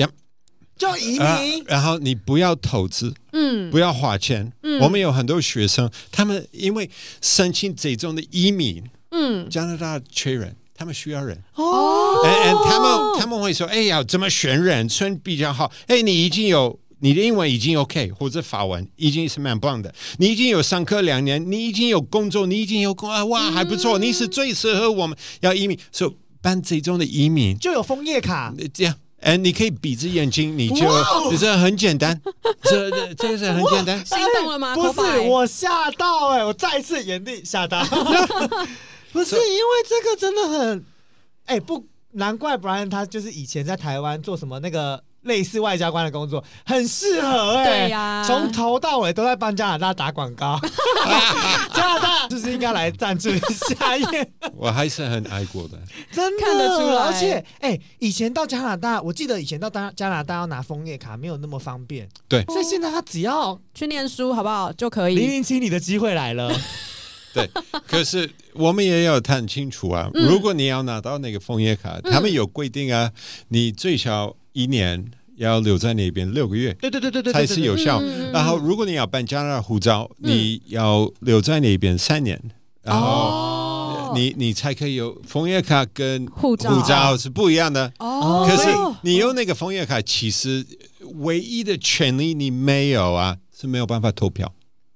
[0.78, 4.52] 就移民、啊，然后你不要投资，嗯，不要花钱。
[4.62, 6.90] 嗯，我们有很多学生，他们因为
[7.22, 12.22] 申请这种的移民，嗯，加拿大缺人，他们需要人哦。
[12.26, 15.72] 哎，他们他们会说，哎呀，怎么选人选比较好？
[15.88, 26.12] 哎，你已经有你的英文已经 OK，或者法文已经是蛮棒的，你已经有上课两年，你已经有工作，你已经有工啊，哇，还不错，你是最适合我们要移民，所以
[26.42, 28.94] 办这种的移民就有枫叶卡，这样。
[29.22, 30.86] 哎，你可以闭着眼睛，你就
[31.38, 32.22] 这很简单，
[32.64, 34.06] 这这这是很简单。
[34.06, 34.76] 心动了吗？
[34.76, 37.84] 不是，我吓到哎，我再次原地吓到。
[39.12, 40.86] 不是因为这个真的很，
[41.46, 45.04] 哎，不难怪 Brian 他就是以前在台湾做什么那个。
[45.26, 50.60] 类似外交官的工作很适合哎、欸，对呀、啊，从头到尾都在帮加拿大打广告，
[51.74, 54.32] 加拿大就是应该来赞助一下耶。
[54.56, 55.78] 我还是很爱国的，
[56.12, 57.04] 真的看得出来。
[57.04, 65.16] 而且，哎、欸，以前到加拿大，我记得以前到加加拿大要拿枫叶卡没有那么方便，对，所以现在他只要去念书，好不好就可以。
[65.16, 66.52] 零零七，你的机会来了。
[67.34, 67.50] 对，
[67.86, 73.12] 可是我们也要看清楚啊，如果你要拿到那个枫叶卡，嗯、他们有规定啊，
[73.50, 74.36] 你最少。
[74.56, 78.02] 一年要留在那边六个月，对对对对对，才是有效。
[78.32, 82.42] 然后如果你要办加拿大护照，你要留在那边三年，
[82.82, 87.92] 然后你你才可以有枫叶卡跟护照是不一样的。
[88.00, 88.70] 哦，可是
[89.02, 90.66] 你用那个枫叶卡，其实
[91.16, 94.54] 唯一的权利你没有啊，是没有办法投票。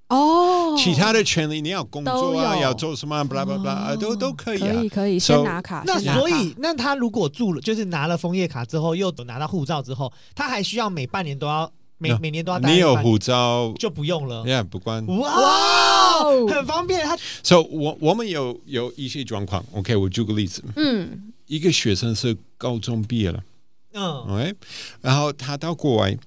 [0.10, 4.74] 哦，其他的权利你要工作啊，要做什么，巴拉巴拉，都都可以啊。
[4.74, 5.84] 可以可以，先拿卡。
[5.86, 12.58] 那所以，那他如果住了，就是拿了枫叶卡之后，又拿到护照之后，他还需要每半年都要每每年都要。
[12.58, 14.44] 你有护照就不用了。
[14.46, 15.06] Yeah，不关。
[15.06, 17.06] 哇，很方便。
[17.06, 19.64] 他，So 我我们有有一些状况。
[19.74, 20.64] OK，我举个例子。
[20.76, 23.44] 嗯，一个学生是高中毕业了。
[23.94, 24.56] 嗯，OK，
[25.02, 26.18] 然后他到国外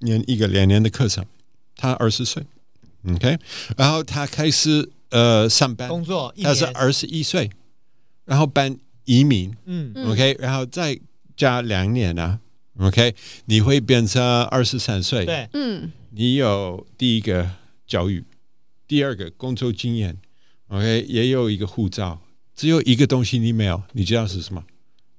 [0.00, 1.24] 念一个两年的课程，
[1.74, 2.44] 他二十岁。
[3.12, 3.38] OK，
[3.76, 5.88] 然后他开始呃上班。
[5.88, 7.50] 工作，他是二十一岁，
[8.24, 10.98] 然后办移民，嗯，OK，然后再
[11.36, 12.38] 加两年啊
[12.78, 13.14] ，OK，
[13.46, 17.50] 你会变成二十三岁，对，嗯，你有第一个
[17.86, 18.24] 教育，
[18.88, 20.16] 第二个工作经验
[20.68, 22.20] ，OK，也有一个护照，
[22.56, 24.64] 只有一个东西你没有，你知道是什么？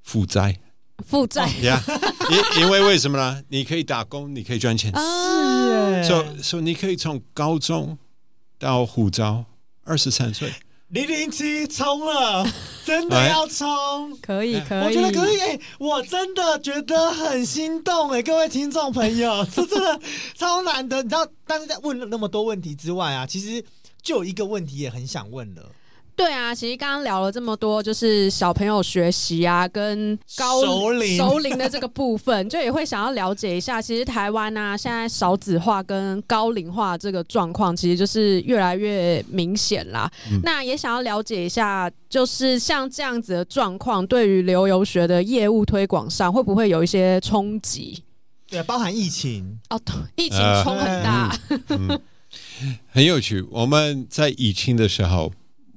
[0.01, 0.57] 负债，
[1.05, 1.83] 负债，呀，
[2.31, 3.43] 因因为为什么呢？
[3.49, 4.91] 你可以打工，你可以赚钱。
[6.03, 7.97] 所以，所以你可以从高中
[8.57, 9.45] 到护照，
[9.83, 10.53] 二十三岁，
[10.89, 12.45] 零零七冲了，
[12.85, 19.99] 真的要冲，可以可以，我觉得可以，欸，我真的觉得很心动哎，各位听众朋友， 这真的
[20.35, 23.63] 超难得，你知道，但是在问了那么多问题之外啊，其实
[24.01, 25.63] 就有一个问题也很想问了。
[26.15, 33.81] 对啊，其实刚刚聊了这么多，就是小朋友学习啊，跟高熟龄熟龄的这个部分，就也会想要了解一下。
[33.81, 40.09] 其实台湾啊，现在少子化跟高龄化这个状况，其实就是越来越明显啦。
[40.31, 48.01] 嗯、那也想要了解一下，就是像这样子的状况，对于留游学的业务推广上，会不会有一些冲击？
[48.49, 49.77] 对，包含疫情哦，
[50.15, 51.99] 疫情冲很大，呃嗯嗯，
[52.89, 53.41] 很有趣。
[53.51, 55.33] 我们在疫情的时候。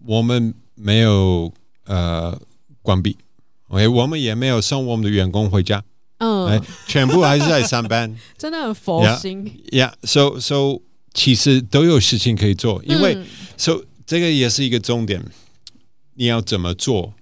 [0.08, 1.52] 我们没有
[1.84, 2.40] 呃
[2.80, 3.14] 关闭
[3.68, 5.84] ，OK，我们也没有送我们的员工回家，
[6.16, 10.80] 嗯，全部还是在上班， 真的很佛心，Yeah，so so
[11.12, 13.26] 其实都有事情可以做，因为、嗯、
[13.58, 15.22] so 这个也是一个重点，
[16.14, 17.12] 你要怎么做？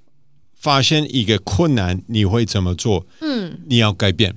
[0.55, 3.05] 发现一个困难，你会怎么做？
[3.21, 4.33] 嗯，你要改变，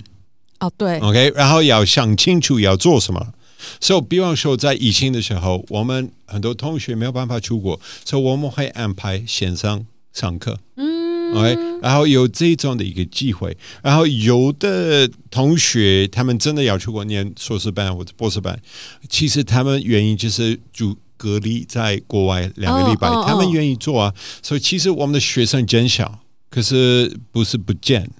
[0.58, 3.32] 哦对，OK，然后要想清楚要做什么。
[3.80, 10.58] 所以，比方说，在疫情的时候，我们很多同学没有办法出国，所以我们会安排线上上课。
[10.76, 18.60] 嗯，OK，然后有这种的一个机会，然后有的同学他们真的要出国念硕士班或者博士班，
[19.08, 24.14] 其实他们愿意就是住隔离在国外两个礼拜，他们愿意做啊。
[24.42, 28.10] 所以，其实我们的学生减少，可是不是不见。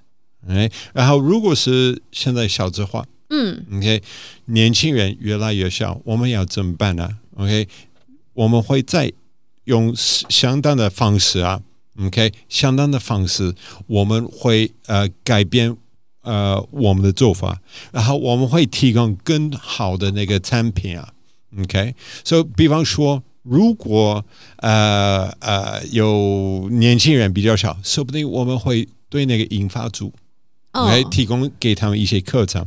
[0.48, 3.04] 哎，然后如果是现在小资化。
[3.30, 4.02] 嗯，OK，
[4.46, 7.68] 年轻人越来越少，我们要怎么办呢？OK，
[8.34, 9.12] 我们会再
[9.64, 11.62] 用相当的方式啊
[12.00, 13.54] ，OK，相当的方式，
[13.86, 15.76] 我们会呃改变
[16.22, 17.60] 呃我们的做法，
[17.92, 21.12] 然后我们会提供更好的那个产品啊
[21.56, 24.24] ，OK，所以比方说，如果
[24.56, 30.12] 呃呃有年轻人比较少，说不定我们会对那个引发组。
[30.72, 32.64] OK，提供给他们一些课程。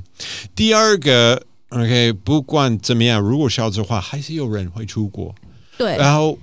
[0.53, 5.33] 第二个，OK，不管怎么样，如果少子化，还是有人会出国。
[5.77, 5.95] 对。
[5.95, 6.37] 然后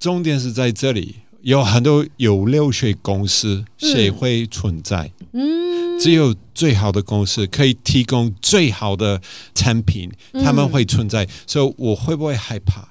[0.00, 5.12] 重点是在这里，有很多有留学公司，谁会存在？
[5.32, 6.00] 嗯。
[6.00, 9.20] 只有最好的公司可以提供最好的
[9.54, 10.10] 产品，
[10.44, 11.28] 他们会存在。
[11.46, 12.88] 所以，我会不会害怕？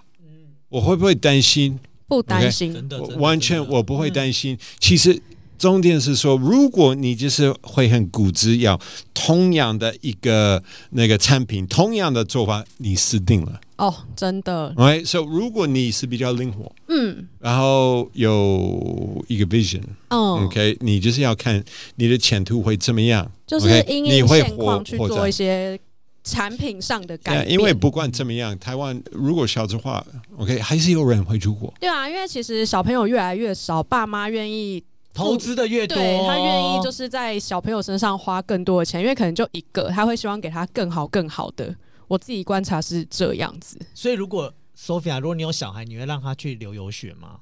[0.69, 1.77] 我会不会担心？
[2.07, 2.89] 不担心。
[3.17, 4.57] 完全我不会担心。
[4.79, 5.21] 其实。
[5.57, 8.79] 重点是说，如果你就是会很固执，要
[9.13, 13.59] 同样的一个那个产品，同样的做法，你死定了。
[13.77, 14.73] 哦，真的。
[14.77, 21.63] 哎，所以如果你是比较灵活，嗯，然后有一个 vision，哦，OK，你就是要看
[21.95, 25.79] 你的前途会怎么样，就是因应现况去做一些
[26.23, 27.51] 产品上的改变。
[27.51, 30.03] 因为不管怎么样，台湾如果小子化
[30.37, 31.71] ，OK，还是有人会出国。
[31.79, 34.83] 对啊，因为其实小朋友越来越少，爸妈愿意。
[35.17, 41.75] 投资的越多，他愿意就是在小朋友身上花更多的钱，因为可能就一个，他会希望给他更好、更好的。
[42.07, 43.77] 我自己观察是这样子。
[43.93, 47.39] 所以，如果 Sophia，如果你有小孩，你会让他去留游学吗？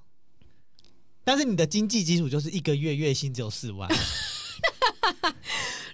[1.23, 3.89] 但是你的经济基础就是一个月月薪只有四万。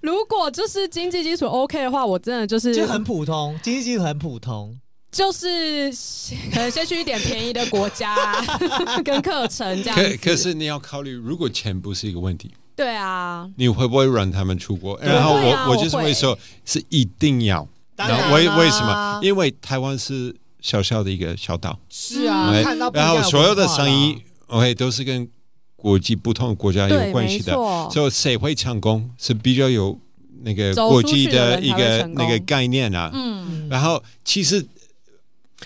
[0.02, 4.81] 如果就是经济基础 OK 的话，我真的就是就很普通，经济基础很普通。
[5.12, 5.92] 就是
[6.54, 8.16] 可能先去一点便宜的国家
[9.04, 9.96] 跟课程这样。
[9.98, 14.98] 可可是你要考虑，如果钱不是一个问题，对啊，你会不会让他们出国？
[15.02, 17.68] 然后我、啊、我就是会说，是一定要。
[17.98, 19.20] 然后为为什么？
[19.22, 21.78] 因为台湾是小小的一个小岛。
[21.90, 25.28] 是啊，看到然后所有的生意，OK，都是跟
[25.76, 27.54] 国际不同的国家有关系的。
[27.92, 30.00] 所以谁会成功是比较有
[30.44, 33.12] 那个国际的一个那个概念啊。
[33.14, 33.68] 嗯。
[33.70, 34.66] 然后其实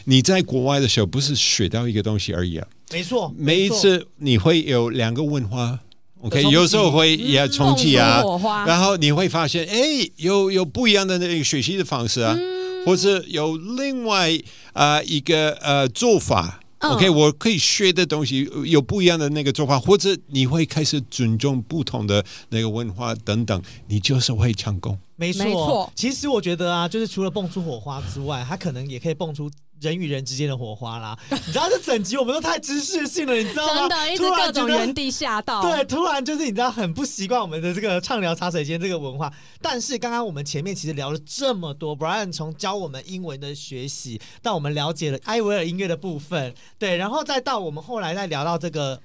[0.06, 2.68] 你在国外的时候，不是学到一个东西而已啊。
[2.92, 3.34] 没错。
[3.38, 5.80] 每一次你会有两个文化。
[6.22, 8.24] OK，有时候会也冲击啊，
[8.66, 14.32] 然后你会发现，哎，有有不一样的那个学习的方式啊，嗯、或者有另外
[14.74, 16.62] 啊、呃、一个呃做法。
[16.80, 24.98] OK，我可以学的东西有不一样的那个做法，或者你会开始尊重不同的那个文化等等，你就是会成功。
[25.16, 25.92] 没错，没错。
[25.96, 29.50] 其实我觉得啊，就是除了蹦出火花之外，它可能也可以蹦出。
[29.86, 33.88] 人与人之间的火花啦， 你知道这整集我们都太知识性了，你知道吗？
[33.88, 35.62] 真的，一直各种原地吓到。
[35.62, 39.32] 对，突然就是你知道很不习惯我们的这个畅聊茶水间这个文化。
[39.62, 49.00] 但是刚刚我们前面其实聊了这么多，Brian 从教我们英文的学习，到我们了解了艾维尔音乐的部分，对，然后再到我们后来再聊到这个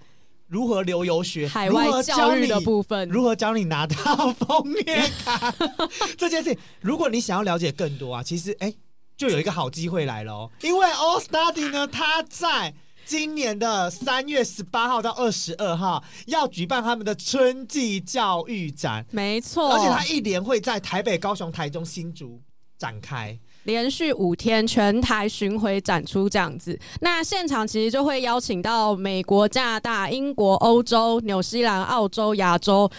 [0.48, 5.54] 如何留游学、海外教育的部分，如何教你拿到封面卡
[6.16, 6.58] 这件事情。
[6.80, 8.72] 如果你想要了解更多啊，其实哎。
[9.20, 12.72] 就有一个好机会来了哦，因为 All Study 呢，他在
[13.04, 22.40] 今年的三月十八号到二十二号要举办他们的春季教育展，没错，而且他一连会在台北、高雄、台中、新竹
[22.78, 26.80] 展开，连续五天全台巡回展出这样子。
[27.02, 32.90] 那现场其实就会邀请到美国、加拿大、英国、欧洲、纽西兰、澳洲、亚洲，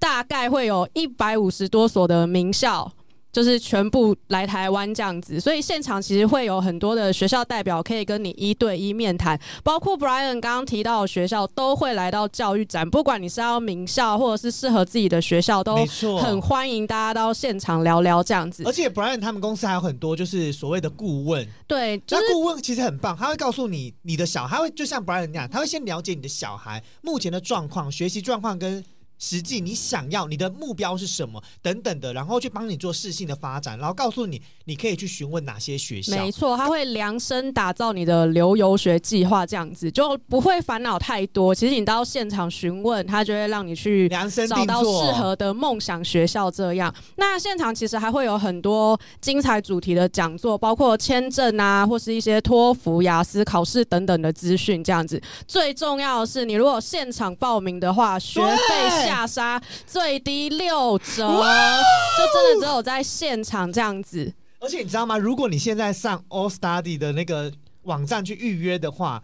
[0.00, 2.92] 大概会有一百五十多所的名校。
[3.32, 15.76] 就是全部来台湾这样子，所以现场其实会有很多的学校代表可以跟你一对一面谈，包括 Brian 刚刚提到的学校都会来到教育展，不管你是要名校或者是适合自己的学校，都
[16.20, 18.64] 很欢迎大家到现场聊聊这样子。
[18.66, 28.84] 而且 Brian 他们公司还有很多就是所谓的顾问，对，就是、那顾问其实很棒，他会告诉你你的小孩，他会就像 Brian 那样，他会先了解你的小孩目前的状况、学习状况跟。
[29.20, 36.16] 实际你想要你的目标是什么等等的，然后去帮你做适性的发展，然后告诉你你可以去询问哪些学校。
[36.16, 41.54] 没错，他会量身打造你的留游学计划，这样子就不会烦恼太多。
[41.54, 46.50] 其实你到现场询问，他就会让你去量身找到适合的梦想学校。
[46.50, 54.82] 这样，那现场其实还会有很多精彩主题的讲座，包括签证啊，或是一些托福、雅思考试等等的资讯。
[54.82, 64.32] 这样子，最重要的是，你如果现场报名的话，学费下杀最低六折，就真的只有在现场这样子。
[64.60, 65.18] 而且你知道吗？
[65.18, 67.52] 如果你现在上 All Study 的那个
[67.82, 69.22] 网站去预约的话，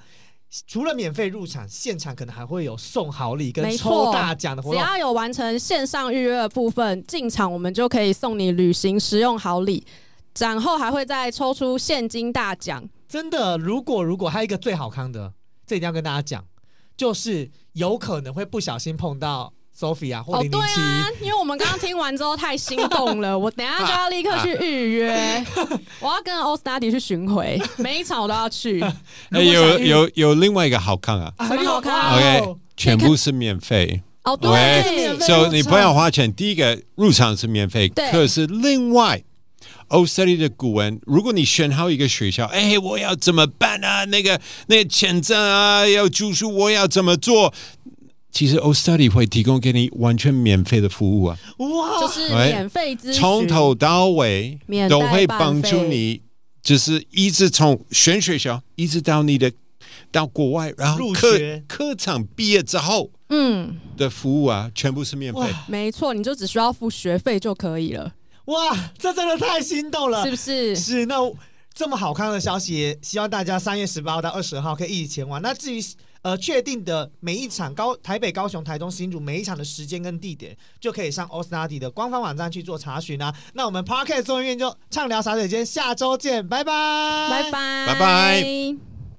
[0.67, 4.81] 除了免费入场，现场可能还会有送好礼跟抽大奖的活动。
[4.81, 9.87] 只要有完成线上预约的部分，进场我们就可以送你旅行实用好礼。
[10.33, 12.89] 展后还会再抽出现金大奖。
[13.09, 15.33] 真的，如果如果还有一个最好康的，
[15.67, 16.45] 这一定要跟大家讲，
[16.97, 19.53] 就是有可能会不小心碰到。
[19.79, 20.81] Sophia 或零零七，
[21.25, 25.45] 因为我们刚刚听完之后太心动了， 我等一下就要立刻去预约，
[26.01, 28.81] 我要跟 All Study 去巡回， 每一场我都要去。
[29.33, 34.03] 欸、有有有另外一个好看啊，很好看，OK，全部是免费。
[34.25, 39.23] 哦，对，所以、你不要花钱，第一个入场是免费，可是另外
[39.89, 44.05] All Study 的古文，如果你选好一个学校，哎、欸，我要怎么办啊？
[44.07, 47.55] 那个那个签证啊，要住宿，我要怎么做？
[48.37, 54.59] 其实 All Study 会提供给你完全免费的服务啊，哇，就是免费咨询，从头到尾
[54.91, 56.21] 都会帮助你，
[56.63, 59.51] 就是一直从选学校，一直到你的
[60.13, 68.13] 到国外，然后课课程毕业之后，嗯，的服务啊，全部是免费，没错，你就只需要付学费就可以了。
[68.45, 70.77] 哇，这真的太心动了，是不是？
[70.77, 71.17] 是，那
[71.73, 75.41] 这么好看的消息，希望大家三月十八号到二十号可以一起前往。
[75.41, 75.83] 那至于。
[76.27, 83.33] 呃，确定的每一场高台北、高雄、台中、新竹每一场的时间跟地点，就可以上 All Study 的官方网站去做查询啊。
[83.55, 88.96] 那我们 Parket 众议院就畅聊洒水间，下周见，拜拜，拜拜，拜拜。